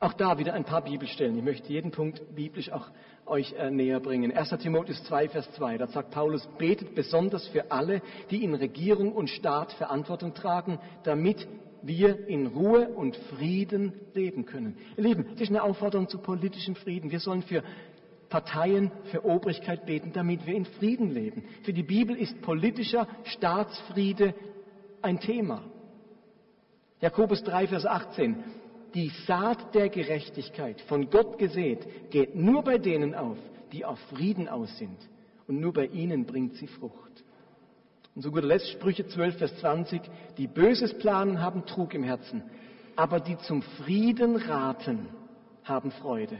Auch 0.00 0.12
da 0.12 0.38
wieder 0.38 0.54
ein 0.54 0.64
paar 0.64 0.82
Bibelstellen. 0.82 1.36
Ich 1.36 1.42
möchte 1.42 1.72
jeden 1.72 1.90
Punkt 1.90 2.22
biblisch 2.34 2.70
auch 2.70 2.88
euch 3.26 3.52
äh, 3.54 3.70
näher 3.70 3.98
bringen. 3.98 4.32
1. 4.32 4.50
Timotheus 4.60 5.02
2, 5.04 5.28
Vers 5.28 5.50
2, 5.52 5.76
da 5.78 5.88
sagt 5.88 6.12
Paulus, 6.12 6.48
betet 6.56 6.94
besonders 6.94 7.48
für 7.48 7.72
alle, 7.72 8.00
die 8.30 8.44
in 8.44 8.54
Regierung 8.54 9.12
und 9.12 9.28
Staat 9.28 9.72
Verantwortung 9.72 10.34
tragen, 10.34 10.78
damit 11.02 11.48
wir 11.82 12.28
in 12.28 12.46
Ruhe 12.46 12.88
und 12.88 13.16
Frieden 13.16 13.92
leben 14.14 14.44
können. 14.44 14.76
Ihr 14.96 15.02
Lieben, 15.02 15.26
das 15.32 15.42
ist 15.42 15.48
eine 15.48 15.64
Aufforderung 15.64 16.08
zu 16.08 16.18
politischem 16.18 16.76
Frieden. 16.76 17.10
Wir 17.10 17.20
sollen 17.20 17.42
für 17.42 17.64
Parteien, 18.28 18.92
für 19.10 19.24
Obrigkeit 19.24 19.84
beten, 19.84 20.12
damit 20.12 20.46
wir 20.46 20.54
in 20.54 20.64
Frieden 20.64 21.10
leben. 21.10 21.44
Für 21.64 21.72
die 21.72 21.82
Bibel 21.82 22.16
ist 22.16 22.40
politischer 22.42 23.08
Staatsfriede 23.24 24.34
ein 25.02 25.18
Thema. 25.18 25.64
Jakobus 27.00 27.42
3, 27.42 27.68
Vers 27.68 27.86
18 27.86 28.44
die 28.94 29.10
Saat 29.26 29.74
der 29.74 29.88
Gerechtigkeit, 29.88 30.80
von 30.82 31.10
Gott 31.10 31.38
gesät, 31.38 32.10
geht 32.10 32.34
nur 32.34 32.62
bei 32.62 32.78
denen 32.78 33.14
auf, 33.14 33.38
die 33.72 33.84
auf 33.84 33.98
Frieden 34.10 34.48
aus 34.48 34.76
sind. 34.78 34.98
Und 35.46 35.60
nur 35.60 35.72
bei 35.72 35.86
ihnen 35.86 36.26
bringt 36.26 36.54
sie 36.56 36.66
Frucht. 36.66 37.24
Und 38.14 38.22
zu 38.22 38.30
guter 38.30 38.46
Letzt 38.46 38.70
Sprüche 38.70 39.06
12, 39.06 39.38
Vers 39.38 39.56
20, 39.60 40.02
die 40.36 40.46
Böses 40.46 40.96
planen, 40.98 41.40
haben 41.40 41.66
Trug 41.66 41.94
im 41.94 42.02
Herzen, 42.02 42.42
aber 42.96 43.20
die 43.20 43.38
zum 43.38 43.62
Frieden 43.62 44.36
raten, 44.36 45.08
haben 45.64 45.90
Freude. 45.92 46.38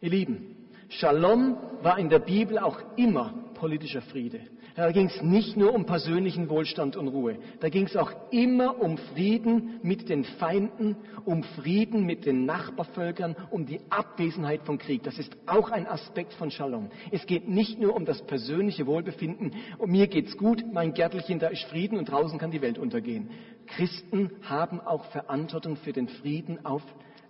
Ihr 0.00 0.10
Lieben, 0.10 0.64
Shalom 0.90 1.56
war 1.82 1.98
in 1.98 2.08
der 2.08 2.20
Bibel 2.20 2.58
auch 2.58 2.78
immer 2.96 3.34
politischer 3.54 4.02
Friede. 4.02 4.40
Da 4.74 4.90
ging 4.90 5.06
es 5.06 5.22
nicht 5.22 5.56
nur 5.56 5.72
um 5.72 5.86
persönlichen 5.86 6.48
Wohlstand 6.48 6.96
und 6.96 7.06
Ruhe. 7.06 7.38
Da 7.60 7.68
ging 7.68 7.86
es 7.86 7.96
auch 7.96 8.10
immer 8.32 8.80
um 8.82 8.98
Frieden 8.98 9.78
mit 9.82 10.08
den 10.08 10.24
Feinden, 10.24 10.96
um 11.24 11.44
Frieden 11.44 12.04
mit 12.04 12.26
den 12.26 12.44
Nachbarvölkern, 12.44 13.36
um 13.50 13.66
die 13.66 13.80
Abwesenheit 13.88 14.62
von 14.62 14.78
Krieg. 14.78 15.04
Das 15.04 15.16
ist 15.16 15.36
auch 15.46 15.70
ein 15.70 15.86
Aspekt 15.86 16.32
von 16.32 16.50
Shalom. 16.50 16.90
Es 17.12 17.24
geht 17.24 17.48
nicht 17.48 17.78
nur 17.78 17.94
um 17.94 18.04
das 18.04 18.20
persönliche 18.22 18.86
Wohlbefinden. 18.86 19.52
Um 19.78 19.90
mir 19.92 20.08
geht's 20.08 20.36
gut, 20.36 20.64
mein 20.72 20.92
Gärtelchen, 20.92 21.38
da 21.38 21.48
ist 21.48 21.62
Frieden 21.64 21.96
und 21.96 22.10
draußen 22.10 22.40
kann 22.40 22.50
die 22.50 22.62
Welt 22.62 22.78
untergehen. 22.78 23.30
Christen 23.68 24.30
haben 24.42 24.80
auch 24.80 25.04
Verantwortung 25.06 25.76
für 25.76 25.92
den 25.92 26.08
Frieden 26.08 26.66
auf 26.66 26.82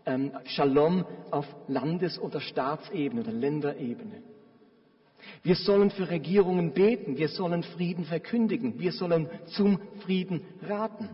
ähm, 0.07 0.33
Shalom 0.45 1.05
auf 1.31 1.47
Landes- 1.69 2.19
oder 2.19 2.41
Staatsebene 2.41 3.21
oder 3.21 3.33
Länderebene. 3.33 4.34
Wir 5.43 5.57
sollen 5.57 5.91
für 5.91 6.09
Regierungen 6.09 6.73
beten, 6.73 7.17
wir 7.17 7.29
sollen 7.29 7.63
Frieden 7.63 8.05
verkündigen, 8.05 8.79
wir 8.79 8.93
sollen 8.93 9.29
zum 9.47 9.79
Frieden 10.05 10.43
raten. 10.63 11.11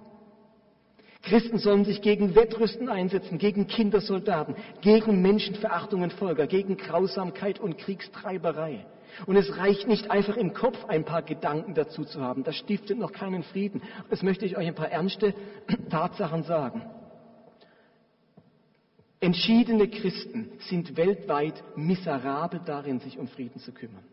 Christen 1.22 1.58
sollen 1.58 1.84
sich 1.84 2.00
gegen 2.00 2.34
Wettrüsten 2.34 2.88
einsetzen, 2.88 3.38
gegen 3.38 3.66
Kindersoldaten, 3.66 4.54
gegen 4.80 5.20
Menschenverachtung 5.20 6.02
und 6.02 6.12
Folger, 6.14 6.46
gegen 6.46 6.76
Grausamkeit 6.76 7.58
und 7.58 7.76
Kriegstreiberei. 7.76 8.86
Und 9.26 9.36
es 9.36 9.56
reicht 9.58 9.86
nicht 9.86 10.10
einfach 10.10 10.36
im 10.36 10.54
Kopf 10.54 10.84
ein 10.86 11.04
paar 11.04 11.22
Gedanken 11.22 11.74
dazu 11.74 12.04
zu 12.04 12.20
haben. 12.20 12.44
Das 12.44 12.56
stiftet 12.56 12.98
noch 12.98 13.12
keinen 13.12 13.42
Frieden. 13.42 13.82
Das 14.08 14.22
möchte 14.22 14.46
ich 14.46 14.56
euch 14.56 14.66
ein 14.66 14.74
paar 14.74 14.90
ernste 14.90 15.34
Tatsachen 15.90 16.44
sagen. 16.44 16.82
Entschiedene 19.22 19.88
Christen 19.88 20.50
sind 20.60 20.96
weltweit 20.96 21.62
miserabel 21.76 22.60
darin, 22.64 23.00
sich 23.00 23.18
um 23.18 23.28
Frieden 23.28 23.60
zu 23.60 23.72
kümmern. 23.72 24.04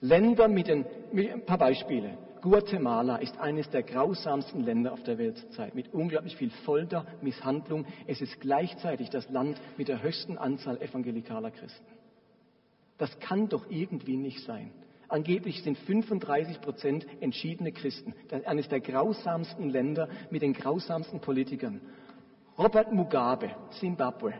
Länder 0.00 0.48
mit 0.48 0.66
den, 0.66 0.84
mit 1.12 1.30
ein 1.30 1.46
paar 1.46 1.58
Beispiele. 1.58 2.18
Guatemala 2.42 3.16
ist 3.16 3.38
eines 3.38 3.70
der 3.70 3.84
grausamsten 3.84 4.64
Länder 4.64 4.92
auf 4.92 5.04
der 5.04 5.18
Welt 5.18 5.38
zurzeit, 5.38 5.76
mit 5.76 5.94
unglaublich 5.94 6.36
viel 6.36 6.50
Folter, 6.50 7.06
Misshandlung. 7.22 7.86
Es 8.08 8.20
ist 8.20 8.40
gleichzeitig 8.40 9.08
das 9.08 9.30
Land 9.30 9.60
mit 9.78 9.86
der 9.86 10.02
höchsten 10.02 10.36
Anzahl 10.36 10.82
evangelikaler 10.82 11.52
Christen. 11.52 11.86
Das 12.98 13.18
kann 13.20 13.48
doch 13.48 13.70
irgendwie 13.70 14.16
nicht 14.16 14.44
sein. 14.44 14.72
Angeblich 15.08 15.62
sind 15.62 15.78
35 15.78 16.60
Prozent 16.60 17.06
entschiedene 17.20 17.70
Christen. 17.70 18.14
Das 18.28 18.40
ist 18.40 18.46
eines 18.48 18.68
der 18.68 18.80
grausamsten 18.80 19.70
Länder 19.70 20.08
mit 20.30 20.42
den 20.42 20.54
grausamsten 20.54 21.20
Politikern. 21.20 21.80
Robert 22.58 22.92
Mugabe, 22.92 23.50
Zimbabwe. 23.80 24.34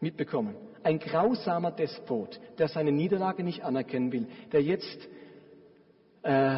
mitbekommen. 0.00 0.54
Ein 0.82 0.98
grausamer 0.98 1.72
Despot, 1.72 2.40
der 2.58 2.68
seine 2.68 2.92
Niederlage 2.92 3.42
nicht 3.42 3.64
anerkennen 3.64 4.12
will, 4.12 4.28
der 4.52 4.62
jetzt 4.62 5.08
äh, 6.22 6.56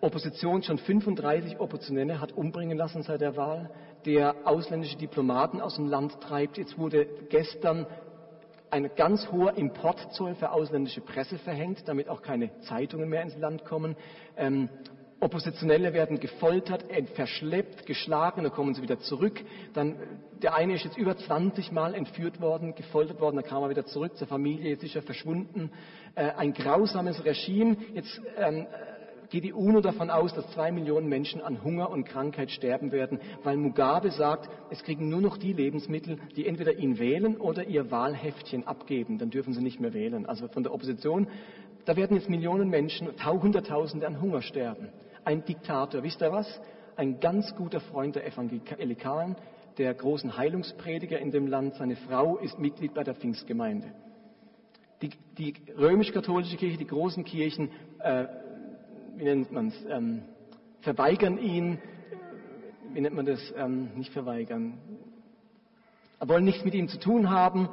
Opposition 0.00 0.62
schon 0.62 0.78
35 0.78 1.60
Oppositionelle 1.60 2.20
hat 2.20 2.32
umbringen 2.32 2.78
lassen 2.78 3.02
seit 3.02 3.20
der 3.20 3.36
Wahl, 3.36 3.70
der 4.06 4.34
ausländische 4.44 4.96
Diplomaten 4.96 5.60
aus 5.60 5.76
dem 5.76 5.88
Land 5.88 6.20
treibt. 6.20 6.56
Jetzt 6.58 6.78
wurde 6.78 7.06
gestern 7.28 7.86
ein 8.70 8.90
ganz 8.96 9.30
hoher 9.30 9.56
Importzoll 9.56 10.36
für 10.36 10.52
ausländische 10.52 11.00
Presse 11.00 11.38
verhängt, 11.38 11.82
damit 11.86 12.08
auch 12.08 12.22
keine 12.22 12.56
Zeitungen 12.60 13.08
mehr 13.08 13.22
ins 13.22 13.36
Land 13.36 13.64
kommen. 13.64 13.96
Ähm, 14.36 14.68
Oppositionelle 15.20 15.92
werden 15.92 16.18
gefoltert, 16.18 16.84
verschleppt, 17.14 17.84
geschlagen, 17.86 18.42
dann 18.42 18.52
kommen 18.52 18.74
sie 18.74 18.82
wieder 18.82 18.98
zurück. 19.00 19.40
Dann, 19.74 19.96
der 20.42 20.54
eine 20.54 20.74
ist 20.74 20.84
jetzt 20.84 20.96
über 20.96 21.16
20 21.16 21.72
Mal 21.72 21.94
entführt 21.94 22.40
worden, 22.40 22.74
gefoltert 22.74 23.20
worden, 23.20 23.36
dann 23.36 23.44
kam 23.44 23.62
er 23.62 23.68
wieder 23.68 23.84
zurück 23.84 24.16
zur 24.16 24.26
Familie, 24.26 24.70
jetzt 24.70 24.82
ist 24.82 24.96
er 24.96 25.02
verschwunden. 25.02 25.70
Äh, 26.14 26.30
ein 26.32 26.54
grausames 26.54 27.22
Regime. 27.24 27.76
Jetzt 27.94 28.20
ähm, 28.38 28.66
geht 29.28 29.44
die 29.44 29.52
UNO 29.52 29.80
davon 29.80 30.10
aus, 30.10 30.34
dass 30.34 30.50
zwei 30.52 30.72
Millionen 30.72 31.08
Menschen 31.08 31.40
an 31.40 31.62
Hunger 31.62 31.90
und 31.90 32.04
Krankheit 32.04 32.50
sterben 32.50 32.90
werden, 32.90 33.20
weil 33.44 33.56
Mugabe 33.56 34.10
sagt, 34.10 34.48
es 34.70 34.82
kriegen 34.82 35.08
nur 35.08 35.20
noch 35.20 35.36
die 35.36 35.52
Lebensmittel, 35.52 36.18
die 36.36 36.46
entweder 36.46 36.74
ihn 36.74 36.98
wählen 36.98 37.36
oder 37.36 37.64
ihr 37.64 37.90
Wahlheftchen 37.90 38.66
abgeben. 38.66 39.18
Dann 39.18 39.30
dürfen 39.30 39.52
sie 39.52 39.62
nicht 39.62 39.80
mehr 39.80 39.92
wählen. 39.94 40.26
Also 40.26 40.48
von 40.48 40.62
der 40.62 40.72
Opposition, 40.74 41.28
da 41.84 41.96
werden 41.96 42.16
jetzt 42.16 42.28
Millionen 42.28 42.68
Menschen, 42.68 43.08
Hunderttausende 43.24 44.06
an 44.06 44.20
Hunger 44.20 44.42
sterben. 44.42 44.88
Ein 45.24 45.44
Diktator, 45.44 46.02
wisst 46.02 46.22
ihr 46.22 46.32
was? 46.32 46.60
Ein 46.96 47.20
ganz 47.20 47.54
guter 47.54 47.80
Freund 47.80 48.16
der 48.16 48.26
Evangelikalen, 48.26 49.36
der 49.78 49.94
großen 49.94 50.36
Heilungsprediger 50.36 51.18
in 51.18 51.30
dem 51.30 51.46
Land. 51.46 51.74
Seine 51.74 51.96
Frau 51.96 52.38
ist 52.38 52.58
Mitglied 52.58 52.94
bei 52.94 53.04
der 53.04 53.14
Pfingstgemeinde. 53.14 53.92
Die, 55.02 55.10
die 55.38 55.54
römisch-katholische 55.76 56.56
Kirche, 56.56 56.76
die 56.78 56.86
großen 56.86 57.24
Kirchen, 57.24 57.70
äh, 58.00 58.26
wie 59.16 59.24
nennt 59.24 59.50
man 59.52 59.68
es, 59.68 59.86
ähm, 59.88 60.22
verweigern 60.80 61.38
ihn, 61.38 61.78
wie 62.92 63.00
nennt 63.00 63.16
man 63.16 63.26
das, 63.26 63.40
ähm, 63.56 63.90
nicht 63.96 64.12
verweigern, 64.12 64.78
wollen 66.20 66.44
nichts 66.44 66.64
mit 66.64 66.74
ihm 66.74 66.88
zu 66.88 66.98
tun 66.98 67.30
haben, 67.30 67.68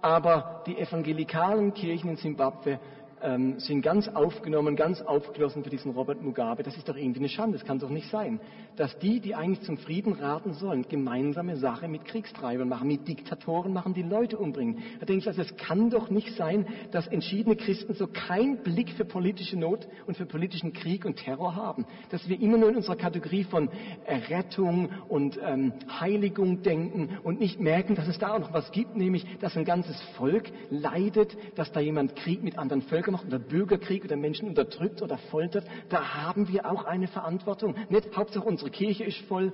aber 0.00 0.62
die 0.66 0.78
evangelikalen 0.78 1.74
Kirchen 1.74 2.10
in 2.10 2.16
Simbabwe 2.16 2.80
ähm, 3.22 3.58
sind 3.58 3.82
ganz 3.82 4.08
aufgenommen, 4.08 4.76
ganz 4.76 5.00
aufgeschlossen 5.00 5.64
für 5.64 5.70
diesen 5.70 5.92
Robert 5.92 6.22
Mugabe. 6.22 6.62
Das 6.62 6.76
ist 6.76 6.88
doch 6.88 6.96
irgendwie 6.96 7.20
eine 7.20 7.28
Schande. 7.28 7.58
Das 7.58 7.66
kann 7.66 7.78
doch 7.78 7.90
nicht 7.90 8.10
sein, 8.10 8.40
dass 8.76 8.98
die, 8.98 9.20
die 9.20 9.34
eigentlich 9.34 9.62
zum 9.62 9.78
Frieden 9.78 10.14
raten 10.14 10.54
sollen, 10.54 10.86
gemeinsame 10.88 11.56
Sache 11.56 11.88
mit 11.88 12.04
Kriegstreibern 12.04 12.68
machen, 12.68 12.88
mit 12.88 13.06
Diktatoren 13.06 13.72
machen, 13.72 13.94
die 13.94 14.02
Leute 14.02 14.38
umbringen. 14.38 14.82
Da 15.00 15.06
denke 15.06 15.20
ich, 15.20 15.28
also 15.28 15.42
es 15.42 15.56
kann 15.56 15.90
doch 15.90 16.10
nicht 16.10 16.36
sein, 16.36 16.66
dass 16.90 17.06
entschiedene 17.06 17.56
Christen 17.56 17.94
so 17.94 18.06
keinen 18.06 18.62
Blick 18.62 18.90
für 18.90 19.04
politische 19.04 19.58
Not 19.58 19.86
und 20.06 20.16
für 20.16 20.26
politischen 20.26 20.72
Krieg 20.72 21.04
und 21.04 21.16
Terror 21.16 21.54
haben. 21.54 21.86
Dass 22.10 22.28
wir 22.28 22.40
immer 22.40 22.58
nur 22.58 22.70
in 22.70 22.76
unserer 22.76 22.96
Kategorie 22.96 23.44
von 23.44 23.68
Errettung 24.04 24.90
und 25.08 25.38
ähm, 25.44 25.72
Heiligung 26.00 26.62
denken 26.62 27.18
und 27.22 27.40
nicht 27.40 27.60
merken, 27.60 27.94
dass 27.94 28.08
es 28.08 28.18
da 28.18 28.34
auch 28.34 28.40
noch 28.40 28.52
was 28.52 28.70
gibt, 28.72 28.96
nämlich, 28.96 29.26
dass 29.40 29.56
ein 29.56 29.64
ganzes 29.64 30.00
Volk 30.16 30.50
leidet, 30.70 31.36
dass 31.56 31.72
da 31.72 31.80
jemand 31.80 32.16
Krieg 32.16 32.42
mit 32.42 32.58
anderen 32.58 32.82
Völkern 32.82 33.11
macht 33.12 33.26
oder 33.26 33.38
Bürgerkrieg 33.38 34.04
oder 34.04 34.16
Menschen 34.16 34.48
unterdrückt 34.48 35.02
oder 35.02 35.18
foltert, 35.30 35.64
da 35.88 36.14
haben 36.14 36.48
wir 36.48 36.68
auch 36.70 36.84
eine 36.84 37.06
Verantwortung. 37.06 37.76
Nicht 37.88 38.16
Hauptsache 38.16 38.44
unsere 38.44 38.70
Kirche 38.70 39.04
ist 39.04 39.18
voll. 39.26 39.52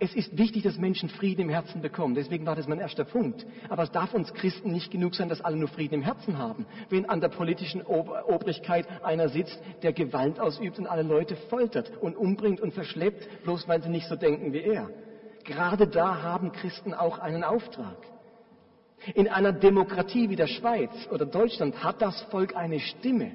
Es 0.00 0.14
ist 0.14 0.38
wichtig, 0.38 0.62
dass 0.62 0.78
Menschen 0.78 1.08
Frieden 1.08 1.42
im 1.42 1.48
Herzen 1.48 1.82
bekommen. 1.82 2.14
Deswegen 2.14 2.46
war 2.46 2.54
das 2.54 2.68
mein 2.68 2.78
erster 2.78 3.04
Punkt. 3.04 3.44
Aber 3.68 3.82
es 3.82 3.90
darf 3.90 4.14
uns 4.14 4.32
Christen 4.32 4.70
nicht 4.70 4.92
genug 4.92 5.16
sein, 5.16 5.28
dass 5.28 5.40
alle 5.40 5.56
nur 5.56 5.66
Frieden 5.68 5.96
im 5.96 6.02
Herzen 6.02 6.38
haben. 6.38 6.66
Wenn 6.88 7.10
an 7.10 7.20
der 7.20 7.30
politischen 7.30 7.82
Obrigkeit 7.82 8.86
einer 9.02 9.28
sitzt, 9.28 9.60
der 9.82 9.92
Gewalt 9.92 10.38
ausübt 10.38 10.78
und 10.78 10.86
alle 10.86 11.02
Leute 11.02 11.34
foltert 11.34 11.90
und 12.00 12.16
umbringt 12.16 12.60
und 12.60 12.74
verschleppt, 12.74 13.42
bloß 13.42 13.66
weil 13.66 13.82
sie 13.82 13.88
nicht 13.88 14.06
so 14.06 14.14
denken 14.14 14.52
wie 14.52 14.60
er. 14.60 14.88
Gerade 15.44 15.88
da 15.88 16.22
haben 16.22 16.52
Christen 16.52 16.94
auch 16.94 17.18
einen 17.18 17.42
Auftrag. 17.42 17.96
In 19.14 19.28
einer 19.28 19.52
Demokratie 19.52 20.28
wie 20.28 20.36
der 20.36 20.46
Schweiz 20.46 20.90
oder 21.12 21.24
Deutschland 21.24 21.82
hat 21.82 22.02
das 22.02 22.20
Volk 22.30 22.56
eine 22.56 22.80
Stimme. 22.80 23.32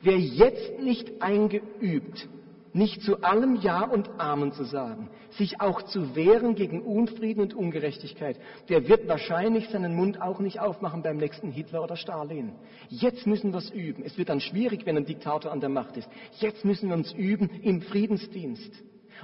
Wer 0.00 0.18
jetzt 0.18 0.80
nicht 0.80 1.20
eingeübt, 1.20 2.28
nicht 2.72 3.02
zu 3.02 3.22
allem 3.22 3.56
Ja 3.56 3.84
und 3.84 4.08
Amen 4.18 4.52
zu 4.52 4.64
sagen, 4.64 5.10
sich 5.32 5.60
auch 5.60 5.82
zu 5.82 6.14
wehren 6.14 6.54
gegen 6.54 6.80
Unfrieden 6.82 7.40
und 7.40 7.54
Ungerechtigkeit, 7.54 8.38
der 8.68 8.88
wird 8.88 9.08
wahrscheinlich 9.08 9.68
seinen 9.68 9.94
Mund 9.94 10.22
auch 10.22 10.38
nicht 10.38 10.60
aufmachen 10.60 11.02
beim 11.02 11.18
nächsten 11.18 11.50
Hitler 11.50 11.82
oder 11.82 11.96
Stalin. 11.96 12.52
Jetzt 12.88 13.26
müssen 13.26 13.52
wir 13.52 13.58
es 13.58 13.70
üben. 13.70 14.02
Es 14.04 14.16
wird 14.16 14.30
dann 14.30 14.40
schwierig, 14.40 14.86
wenn 14.86 14.96
ein 14.96 15.04
Diktator 15.04 15.52
an 15.52 15.60
der 15.60 15.68
Macht 15.68 15.96
ist. 15.96 16.08
Jetzt 16.38 16.64
müssen 16.64 16.88
wir 16.88 16.96
uns 16.96 17.12
üben 17.12 17.50
im 17.62 17.82
Friedensdienst. 17.82 18.72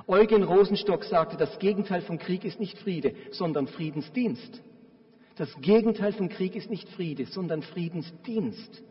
Eugen 0.07 0.43
Rosenstock 0.43 1.05
sagte, 1.05 1.37
das 1.37 1.59
Gegenteil 1.59 2.03
von 2.03 2.19
Krieg 2.19 2.45
ist 2.45 2.61
nicht 2.61 2.79
Friede, 2.79 3.15
sondern 3.31 3.67
Friedensdienst. 3.67 4.63
Das 5.39 5.55
Gegenteil 5.61 6.13
von 6.13 6.29
Krieg 6.29 6.57
ist 6.57 6.69
nicht 6.69 6.89
Friede, 6.91 7.25
sondern 7.27 7.63
Friedensdienst. 7.63 8.83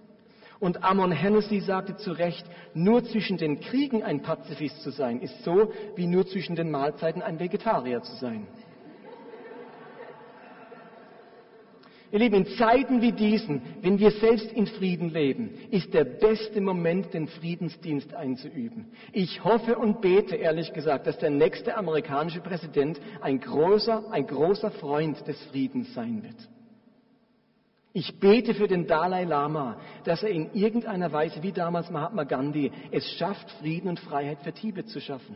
Und 0.60 0.84
Amon 0.84 1.12
Hennessy 1.12 1.60
sagte 1.60 1.98
zu 1.98 2.14
Recht, 2.14 2.46
nur 2.74 3.04
zwischen 3.04 3.38
den 3.38 3.60
Kriegen 3.60 4.02
ein 4.02 4.22
Pazifist 4.22 4.82
zu 4.82 4.92
sein, 4.92 5.20
ist 5.20 5.44
so, 5.44 5.72
wie 5.96 6.08
nur 6.08 6.26
zwischen 6.26 6.56
den 6.56 6.72
Mahlzeiten 6.72 7.22
ein 7.22 7.40
Vegetarier 7.40 8.02
zu 8.02 8.16
sein. 8.16 8.48
Ihr 12.10 12.20
Lieben, 12.20 12.36
in 12.36 12.58
Zeiten 12.58 13.02
wie 13.02 13.12
diesen, 13.12 13.62
wenn 13.82 14.00
wir 14.00 14.12
selbst 14.12 14.52
in 14.54 14.66
Frieden 14.66 15.10
leben, 15.10 15.50
ist 15.72 15.94
der 15.94 16.06
beste 16.06 16.62
Moment, 16.62 17.14
den 17.14 17.28
Friedensdienst 17.28 18.14
einzuüben. 18.14 18.86
Ich 19.12 19.44
hoffe 19.44 19.78
und 19.78 20.00
bete, 20.00 20.36
ehrlich 20.36 20.72
gesagt, 20.72 21.06
dass 21.06 21.18
der 21.18 21.32
nächste 21.32 21.76
amerikanische 21.76 22.40
Präsident 22.40 23.00
ein 23.20 23.42
großer, 23.42 24.10
ein 24.10 24.26
großer 24.26 24.72
Freund 24.72 25.28
des 25.28 25.42
Friedens 25.48 25.94
sein 25.94 26.24
wird. 26.24 26.36
Ich 27.92 28.20
bete 28.20 28.54
für 28.54 28.68
den 28.68 28.88
Dalai 28.88 29.26
Lama, 29.26 29.78
dass 30.06 30.24
er 30.24 30.30
in 30.30 30.54
irgendeiner 30.54 31.12
Weise, 31.12 31.44
wie 31.44 31.52
damals 31.52 31.90
Mahatma 31.90 32.24
Gandhi, 32.24 32.72
es 32.92 33.10
schafft, 33.14 33.52
Frieden 33.60 33.90
und 33.90 34.00
Freiheit 34.00 34.44
für 34.44 34.54
Tibet 34.54 34.88
zu 34.88 35.02
schaffen. 35.02 35.36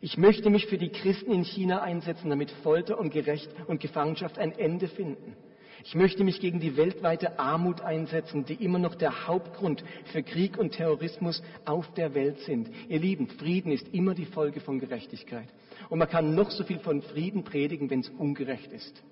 Ich 0.00 0.16
möchte 0.16 0.50
mich 0.50 0.66
für 0.66 0.78
die 0.78 0.90
Christen 0.90 1.32
in 1.32 1.42
China 1.42 1.82
einsetzen, 1.82 2.30
damit 2.30 2.50
Folter 2.62 2.98
und 2.98 3.12
Gerecht 3.12 3.50
und 3.66 3.80
Gefangenschaft 3.80 4.38
ein 4.38 4.52
Ende 4.52 4.86
finden. 4.88 5.36
Ich 5.84 5.94
möchte 5.94 6.24
mich 6.24 6.40
gegen 6.40 6.60
die 6.60 6.76
weltweite 6.76 7.38
Armut 7.38 7.80
einsetzen, 7.80 8.44
die 8.44 8.54
immer 8.54 8.78
noch 8.78 8.94
der 8.94 9.26
Hauptgrund 9.26 9.82
für 10.12 10.22
Krieg 10.22 10.58
und 10.58 10.72
Terrorismus 10.72 11.42
auf 11.64 11.92
der 11.94 12.14
Welt 12.14 12.40
sind. 12.40 12.70
Ihr 12.88 13.00
Lieben, 13.00 13.28
Frieden 13.28 13.72
ist 13.72 13.88
immer 13.92 14.14
die 14.14 14.26
Folge 14.26 14.60
von 14.60 14.78
Gerechtigkeit. 14.78 15.48
Und 15.88 15.98
man 15.98 16.08
kann 16.08 16.34
noch 16.34 16.50
so 16.50 16.64
viel 16.64 16.78
von 16.80 17.02
Frieden 17.02 17.44
predigen, 17.44 17.88
wenn 17.90 18.00
es 18.00 18.10
ungerecht 18.10 18.72
ist. 18.72 19.02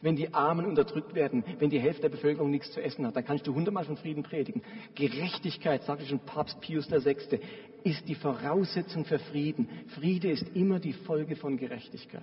Wenn 0.00 0.14
die 0.14 0.32
Armen 0.32 0.64
unterdrückt 0.64 1.14
werden, 1.14 1.44
wenn 1.58 1.70
die 1.70 1.80
Hälfte 1.80 2.02
der 2.02 2.10
Bevölkerung 2.10 2.50
nichts 2.50 2.70
zu 2.72 2.80
essen 2.80 3.04
hat, 3.06 3.16
dann 3.16 3.24
kannst 3.24 3.46
du 3.46 3.54
hundertmal 3.54 3.84
von 3.84 3.96
Frieden 3.96 4.22
predigen. 4.22 4.62
Gerechtigkeit, 4.94 5.82
sagte 5.82 6.06
schon 6.06 6.20
Papst 6.20 6.60
Pius 6.60 6.88
VI., 6.88 7.40
ist 7.82 8.08
die 8.08 8.14
Voraussetzung 8.14 9.04
für 9.04 9.18
Frieden. 9.18 9.68
Friede 9.96 10.30
ist 10.30 10.46
immer 10.54 10.78
die 10.78 10.92
Folge 10.92 11.34
von 11.34 11.56
Gerechtigkeit. 11.56 12.22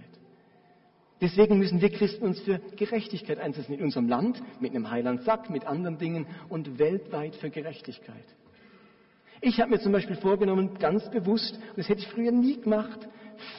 Deswegen 1.22 1.58
müssen 1.58 1.82
wir 1.82 1.90
Christen 1.90 2.26
uns 2.26 2.42
für 2.42 2.60
Gerechtigkeit 2.76 3.40
einsetzen 3.40 3.74
in 3.74 3.84
unserem 3.84 4.10
Land, 4.10 4.42
mit 4.60 4.72
einem 4.72 4.92
Heiland 4.92 5.24
Sack, 5.24 5.50
mit 5.50 5.66
anderen 5.66 5.98
Dingen 5.98 6.28
und 6.50 6.78
weltweit 6.78 7.36
für 7.36 7.50
Gerechtigkeit. 7.50 8.26
Ich 9.42 9.60
habe 9.62 9.72
mir 9.72 9.80
zum 9.80 9.92
Beispiel 9.92 10.16
vorgenommen, 10.18 10.78
ganz 10.80 11.10
bewusst, 11.12 11.56
und 11.56 11.78
das 11.78 11.88
hätte 11.88 12.02
ich 12.02 12.08
früher 12.08 12.32
nie 12.32 12.60
gemacht, 12.60 13.08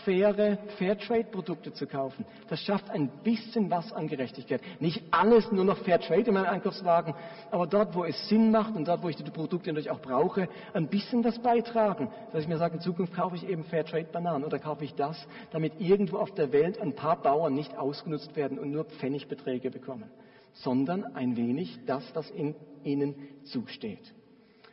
faire 0.04 0.58
Fairtrade-Produkte 0.78 1.72
zu 1.72 1.86
kaufen. 1.86 2.24
Das 2.48 2.60
schafft 2.60 2.90
ein 2.90 3.08
bisschen 3.22 3.70
was 3.70 3.92
an 3.92 4.08
Gerechtigkeit. 4.08 4.60
Nicht 4.80 5.02
alles 5.10 5.50
nur 5.52 5.64
noch 5.64 5.78
Fairtrade 5.78 6.22
in 6.22 6.34
meinem 6.34 6.46
Einkaufswagen, 6.46 7.14
aber 7.50 7.66
dort, 7.66 7.94
wo 7.94 8.04
es 8.04 8.28
Sinn 8.28 8.50
macht 8.50 8.74
und 8.74 8.86
dort, 8.88 9.02
wo 9.02 9.08
ich 9.08 9.16
die 9.16 9.30
Produkte 9.30 9.70
natürlich 9.70 9.90
auch 9.90 10.00
brauche, 10.00 10.48
ein 10.74 10.88
bisschen 10.88 11.24
was 11.24 11.38
beitragen. 11.38 12.08
Dass 12.32 12.42
ich 12.42 12.48
mir 12.48 12.58
sage, 12.58 12.74
in 12.74 12.80
Zukunft 12.80 13.14
kaufe 13.14 13.36
ich 13.36 13.48
eben 13.48 13.64
Fairtrade-Bananen 13.64 14.44
oder 14.44 14.58
kaufe 14.58 14.84
ich 14.84 14.94
das, 14.94 15.26
damit 15.50 15.80
irgendwo 15.80 16.18
auf 16.18 16.32
der 16.34 16.52
Welt 16.52 16.80
ein 16.80 16.94
paar 16.94 17.20
Bauern 17.20 17.54
nicht 17.54 17.76
ausgenutzt 17.76 18.36
werden 18.36 18.58
und 18.58 18.70
nur 18.70 18.84
Pfennigbeträge 18.84 19.70
bekommen, 19.70 20.10
sondern 20.52 21.04
ein 21.14 21.36
wenig 21.36 21.78
das, 21.86 22.04
was 22.14 22.30
in 22.30 22.54
ihnen 22.84 23.14
zusteht. 23.44 24.12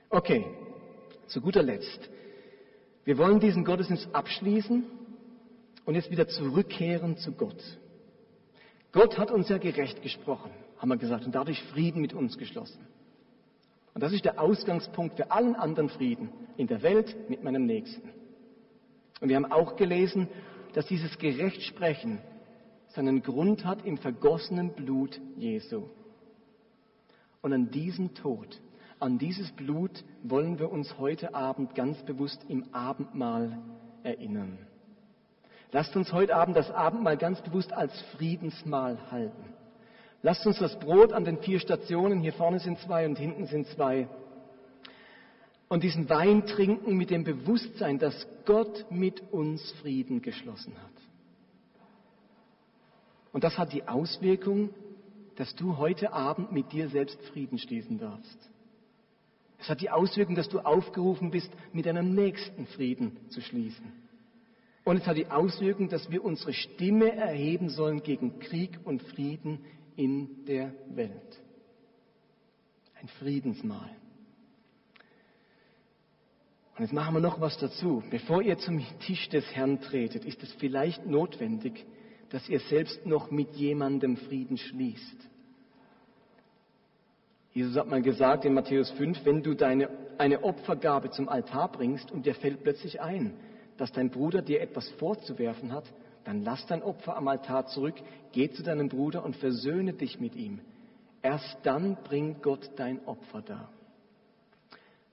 Okay, 0.10 0.46
zu 1.28 1.42
guter 1.42 1.64
Letzt. 1.64 2.10
Wir 3.06 3.18
wollen 3.18 3.40
diesen 3.40 3.66
Gottesdienst 3.66 4.08
abschließen 4.14 4.84
und 5.86 5.96
jetzt 5.96 6.12
wieder 6.12 6.28
zurückkehren 6.28 7.18
zu 7.18 7.34
Gott. 7.34 7.62
Gott 8.92 9.18
hat 9.18 9.32
uns 9.32 9.50
ja 9.50 9.58
gerecht 9.58 10.02
gesprochen, 10.02 10.52
haben 10.78 10.90
wir 10.90 10.98
gesagt, 10.98 11.26
und 11.26 11.36
dadurch 11.36 11.62
Frieden 11.64 12.02
mit 12.02 12.14
uns 12.14 12.38
geschlossen. 12.38 12.86
Und 13.94 14.02
das 14.02 14.14
ist 14.14 14.26
der 14.26 14.40
Ausgangspunkt 14.40 15.18
für 15.18 15.32
allen 15.32 15.56
anderen 15.56 15.90
Frieden 15.90 16.30
in 16.58 16.68
der 16.68 16.82
Welt 16.82 17.30
mit 17.30 17.44
meinem 17.44 17.66
Nächsten. 17.66 18.10
Und 19.20 19.30
wir 19.30 19.36
haben 19.36 19.52
auch 19.52 19.76
gelesen, 19.76 20.28
dass 20.74 20.86
dieses 20.88 21.18
Gerechtsprechen 21.18 22.20
seinen 22.88 23.22
Grund 23.22 23.66
hat 23.66 23.86
im 23.86 23.98
vergossenen 23.98 24.74
Blut 24.74 25.20
Jesu. 25.38 25.90
Und 27.42 27.54
an 27.54 27.72
diesen 27.72 28.14
Tod, 28.14 28.62
an 29.04 29.18
dieses 29.18 29.52
Blut 29.52 30.06
wollen 30.24 30.60
wir 30.60 30.72
uns 30.72 30.98
heute 30.98 31.36
Abend 31.36 31.76
ganz 31.76 32.02
bewusst 32.06 32.46
im 32.48 32.74
Abendmahl 32.74 33.60
erinnern. 34.02 34.58
Lasst 35.74 35.94
uns 35.98 36.14
heute 36.14 36.34
Abend 36.36 36.56
das 36.56 36.72
Abendmahl 36.72 37.18
ganz 37.18 37.42
bewusst 37.42 37.74
als 37.74 37.92
Friedensmahl 38.16 39.12
halten. 39.12 39.54
Lasst 40.22 40.48
uns 40.48 40.58
das 40.60 40.80
Brot 40.80 41.12
an 41.12 41.26
den 41.26 41.40
vier 41.40 41.60
Stationen, 41.60 42.22
hier 42.22 42.32
vorne 42.32 42.60
sind 42.60 42.80
zwei 42.80 43.06
und 43.06 43.20
hinten 43.20 43.46
sind 43.46 43.68
zwei, 43.68 44.08
und 45.68 45.84
diesen 45.84 46.08
Wein 46.10 46.46
trinken 46.46 46.96
mit 46.96 47.10
dem 47.10 47.26
Bewusstsein, 47.26 48.00
dass 48.00 48.28
Gott 48.46 48.86
mit 48.90 49.34
uns 49.34 49.70
Frieden 49.82 50.22
geschlossen 50.22 50.76
hat. 50.82 50.92
Und 53.34 53.44
das 53.44 53.58
hat 53.58 53.74
die 53.74 53.86
Auswirkung, 53.86 54.70
dass 55.36 55.56
du 55.56 55.78
heute 55.78 56.14
Abend 56.14 56.54
mit 56.54 56.72
dir 56.72 56.88
selbst 56.88 57.20
Frieden 57.24 57.58
schließen 57.58 57.98
darfst. 57.98 58.53
Es 59.64 59.70
hat 59.70 59.80
die 59.80 59.90
Auswirkung, 59.90 60.36
dass 60.36 60.50
du 60.50 60.60
aufgerufen 60.60 61.32
bist, 61.32 61.50
mit 61.72 61.86
deinem 61.86 62.14
Nächsten 62.14 62.66
Frieden 62.68 63.30
zu 63.30 63.40
schließen. 63.40 63.94
Und 64.84 64.98
es 64.98 65.08
hat 65.08 65.16
die 65.16 65.28
Auswirkung, 65.28 65.88
dass 65.88 66.12
wir 66.12 66.22
unsere 66.22 66.52
Stimme 66.52 67.14
erheben 67.16 67.70
sollen 67.70 68.04
gegen 68.04 68.40
Krieg 68.40 68.78
und 68.84 69.02
Frieden 69.04 69.64
in 69.96 70.44
der 70.48 70.74
Welt. 70.90 71.42
Ein 73.02 73.08
Friedensmahl. 73.20 73.90
Und 76.76 76.82
jetzt 76.82 76.94
machen 76.94 77.14
wir 77.14 77.22
noch 77.22 77.40
was 77.40 77.58
dazu. 77.58 78.04
Bevor 78.10 78.42
ihr 78.42 78.58
zum 78.58 78.84
Tisch 79.00 79.30
des 79.30 79.46
Herrn 79.56 79.80
tretet, 79.80 80.26
ist 80.26 80.44
es 80.44 80.52
vielleicht 80.56 81.06
notwendig, 81.06 81.86
dass 82.32 82.50
ihr 82.50 82.60
selbst 82.60 83.06
noch 83.06 83.32
mit 83.32 83.56
jemandem 83.56 84.18
Frieden 84.18 84.58
schließt. 84.58 85.30
Jesus 87.54 87.78
hat 87.78 87.88
mal 87.88 88.02
gesagt 88.02 88.46
in 88.46 88.54
Matthäus 88.54 88.90
5, 88.92 89.26
wenn 89.26 89.44
du 89.44 89.54
deine, 89.54 89.90
eine 90.18 90.44
Opfergabe 90.44 91.12
zum 91.12 91.30
Altar 91.30 91.72
bringst 91.72 92.12
und 92.12 92.26
dir 92.26 92.34
fällt 92.34 92.64
plötzlich 92.64 93.00
ein, 93.00 93.36
dass 93.78 93.92
dein 93.92 94.10
Bruder 94.10 94.42
dir 94.42 94.60
etwas 94.60 94.90
vorzuwerfen 94.94 95.72
hat, 95.72 95.86
dann 96.24 96.42
lass 96.42 96.66
dein 96.66 96.82
Opfer 96.82 97.16
am 97.16 97.28
Altar 97.28 97.68
zurück, 97.68 97.96
geh 98.32 98.50
zu 98.50 98.64
deinem 98.64 98.90
Bruder 98.90 99.24
und 99.24 99.36
versöhne 99.36 99.94
dich 99.94 100.20
mit 100.20 100.36
ihm. 100.36 100.62
Erst 101.22 101.60
dann 101.64 101.98
bringt 102.04 102.42
Gott 102.42 102.72
dein 102.76 103.06
Opfer 103.06 103.42
dar. 103.42 103.70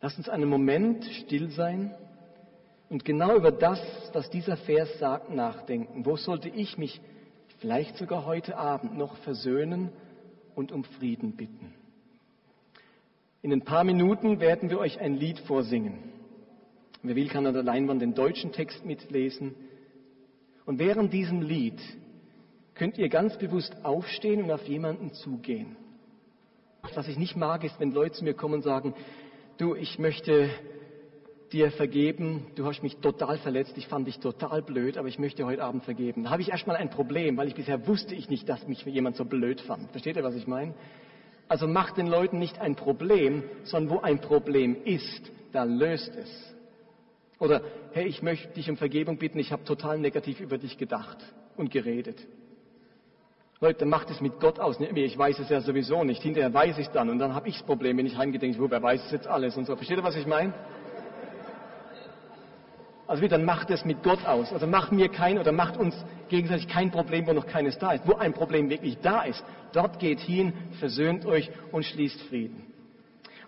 Lass 0.00 0.16
uns 0.16 0.28
einen 0.30 0.48
Moment 0.48 1.04
still 1.04 1.50
sein 1.50 1.94
und 2.88 3.04
genau 3.04 3.36
über 3.36 3.52
das, 3.52 3.80
was 4.14 4.30
dieser 4.30 4.56
Vers 4.56 4.98
sagt, 4.98 5.30
nachdenken. 5.30 6.06
Wo 6.06 6.16
sollte 6.16 6.48
ich 6.48 6.78
mich 6.78 7.02
vielleicht 7.58 7.98
sogar 7.98 8.24
heute 8.24 8.56
Abend 8.56 8.96
noch 8.96 9.16
versöhnen 9.18 9.90
und 10.54 10.72
um 10.72 10.84
Frieden 10.84 11.36
bitten? 11.36 11.74
In 13.42 13.52
ein 13.52 13.62
paar 13.62 13.84
Minuten 13.84 14.40
werden 14.40 14.68
wir 14.68 14.78
euch 14.78 15.00
ein 15.00 15.14
Lied 15.14 15.38
vorsingen. 15.40 15.98
Wer 17.02 17.16
will, 17.16 17.28
kann 17.28 17.46
an 17.46 17.54
der 17.54 17.62
Leinwand 17.62 18.02
den 18.02 18.14
deutschen 18.14 18.52
Text 18.52 18.84
mitlesen. 18.84 19.54
Und 20.66 20.78
während 20.78 21.12
diesem 21.12 21.40
Lied 21.40 21.80
könnt 22.74 22.98
ihr 22.98 23.08
ganz 23.08 23.38
bewusst 23.38 23.74
aufstehen 23.82 24.42
und 24.42 24.50
auf 24.50 24.66
jemanden 24.68 25.12
zugehen. 25.14 25.76
Was 26.94 27.08
ich 27.08 27.18
nicht 27.18 27.36
mag, 27.36 27.64
ist, 27.64 27.80
wenn 27.80 27.92
Leute 27.92 28.16
zu 28.16 28.24
mir 28.24 28.34
kommen 28.34 28.54
und 28.54 28.62
sagen, 28.62 28.94
du, 29.56 29.74
ich 29.74 29.98
möchte 29.98 30.50
dir 31.52 31.70
vergeben, 31.72 32.46
du 32.56 32.66
hast 32.66 32.82
mich 32.82 32.98
total 32.98 33.38
verletzt, 33.38 33.72
ich 33.76 33.88
fand 33.88 34.06
dich 34.06 34.18
total 34.18 34.62
blöd, 34.62 34.98
aber 34.98 35.08
ich 35.08 35.18
möchte 35.18 35.46
heute 35.46 35.64
Abend 35.64 35.84
vergeben. 35.84 36.24
Da 36.24 36.30
habe 36.30 36.42
ich 36.42 36.50
erstmal 36.50 36.76
ein 36.76 36.90
Problem, 36.90 37.38
weil 37.38 37.48
ich 37.48 37.54
bisher 37.54 37.86
wusste 37.86 38.14
ich 38.14 38.28
nicht, 38.28 38.48
dass 38.48 38.68
mich 38.68 38.84
jemand 38.84 39.16
so 39.16 39.24
blöd 39.24 39.62
fand. 39.62 39.90
Versteht 39.90 40.16
ihr, 40.16 40.22
was 40.22 40.34
ich 40.34 40.46
meine? 40.46 40.74
Also 41.50 41.66
macht 41.66 41.96
den 41.96 42.06
Leuten 42.06 42.38
nicht 42.38 42.60
ein 42.60 42.76
Problem, 42.76 43.42
sondern 43.64 43.96
wo 43.96 44.00
ein 44.02 44.20
Problem 44.20 44.76
ist, 44.84 45.32
da 45.50 45.64
löst 45.64 46.14
es. 46.14 46.54
Oder, 47.40 47.62
hey, 47.90 48.06
ich 48.06 48.22
möchte 48.22 48.54
dich 48.54 48.70
um 48.70 48.76
Vergebung 48.76 49.18
bitten, 49.18 49.40
ich 49.40 49.50
habe 49.50 49.64
total 49.64 49.98
negativ 49.98 50.38
über 50.38 50.58
dich 50.58 50.78
gedacht 50.78 51.18
und 51.56 51.72
geredet. 51.72 52.24
Leute, 53.58 53.84
macht 53.84 54.10
es 54.10 54.20
mit 54.20 54.38
Gott 54.38 54.60
aus. 54.60 54.78
Ich 54.78 55.18
weiß 55.18 55.40
es 55.40 55.48
ja 55.48 55.60
sowieso 55.60 56.04
nicht. 56.04 56.22
Hinterher 56.22 56.54
weiß 56.54 56.78
ich 56.78 56.86
es 56.86 56.92
dann 56.92 57.10
und 57.10 57.18
dann 57.18 57.34
habe 57.34 57.48
ich 57.48 57.56
das 57.56 57.66
Problem, 57.66 57.98
wenn 57.98 58.06
ich 58.06 58.16
heimgedenkt, 58.16 58.60
wo, 58.60 58.70
wer 58.70 58.80
weiß 58.80 59.06
es 59.06 59.10
jetzt 59.10 59.26
alles 59.26 59.56
und 59.56 59.66
so. 59.66 59.74
Versteht 59.74 59.98
ihr, 59.98 60.04
was 60.04 60.14
ich 60.14 60.28
meine? 60.28 60.54
Also 63.10 63.26
dann 63.26 63.44
macht 63.44 63.70
es 63.70 63.84
mit 63.84 64.04
Gott 64.04 64.24
aus. 64.24 64.52
Also 64.52 64.68
macht 64.68 64.92
mir 64.92 65.08
kein 65.08 65.36
oder 65.36 65.50
macht 65.50 65.76
uns 65.76 65.96
gegenseitig 66.28 66.68
kein 66.68 66.92
Problem, 66.92 67.26
wo 67.26 67.32
noch 67.32 67.48
keines 67.48 67.76
da 67.76 67.90
ist. 67.90 68.06
Wo 68.06 68.14
ein 68.14 68.32
Problem 68.32 68.70
wirklich 68.70 68.98
da 68.98 69.22
ist, 69.22 69.42
dort 69.72 69.98
geht 69.98 70.20
hin, 70.20 70.52
versöhnt 70.78 71.26
euch 71.26 71.50
und 71.72 71.84
schließt 71.84 72.22
Frieden. 72.28 72.62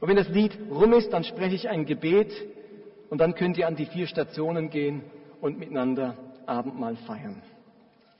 Und 0.01 0.09
wenn 0.09 0.17
das 0.17 0.29
Lied 0.31 0.59
rum 0.69 0.93
ist, 0.95 1.13
dann 1.13 1.23
spreche 1.23 1.55
ich 1.55 1.69
ein 1.69 1.87
Gebet 1.87 2.33
und 3.09 3.19
dann 3.21 3.37
könnt 3.37 3.57
ihr 3.57 3.69
an 3.69 3.77
die 3.77 3.87
vier 3.87 4.09
Stationen 4.09 4.69
gehen 4.69 5.03
und 5.41 5.61
miteinander 5.61 6.17
Abendmahl 6.45 6.97
feiern. 6.97 7.41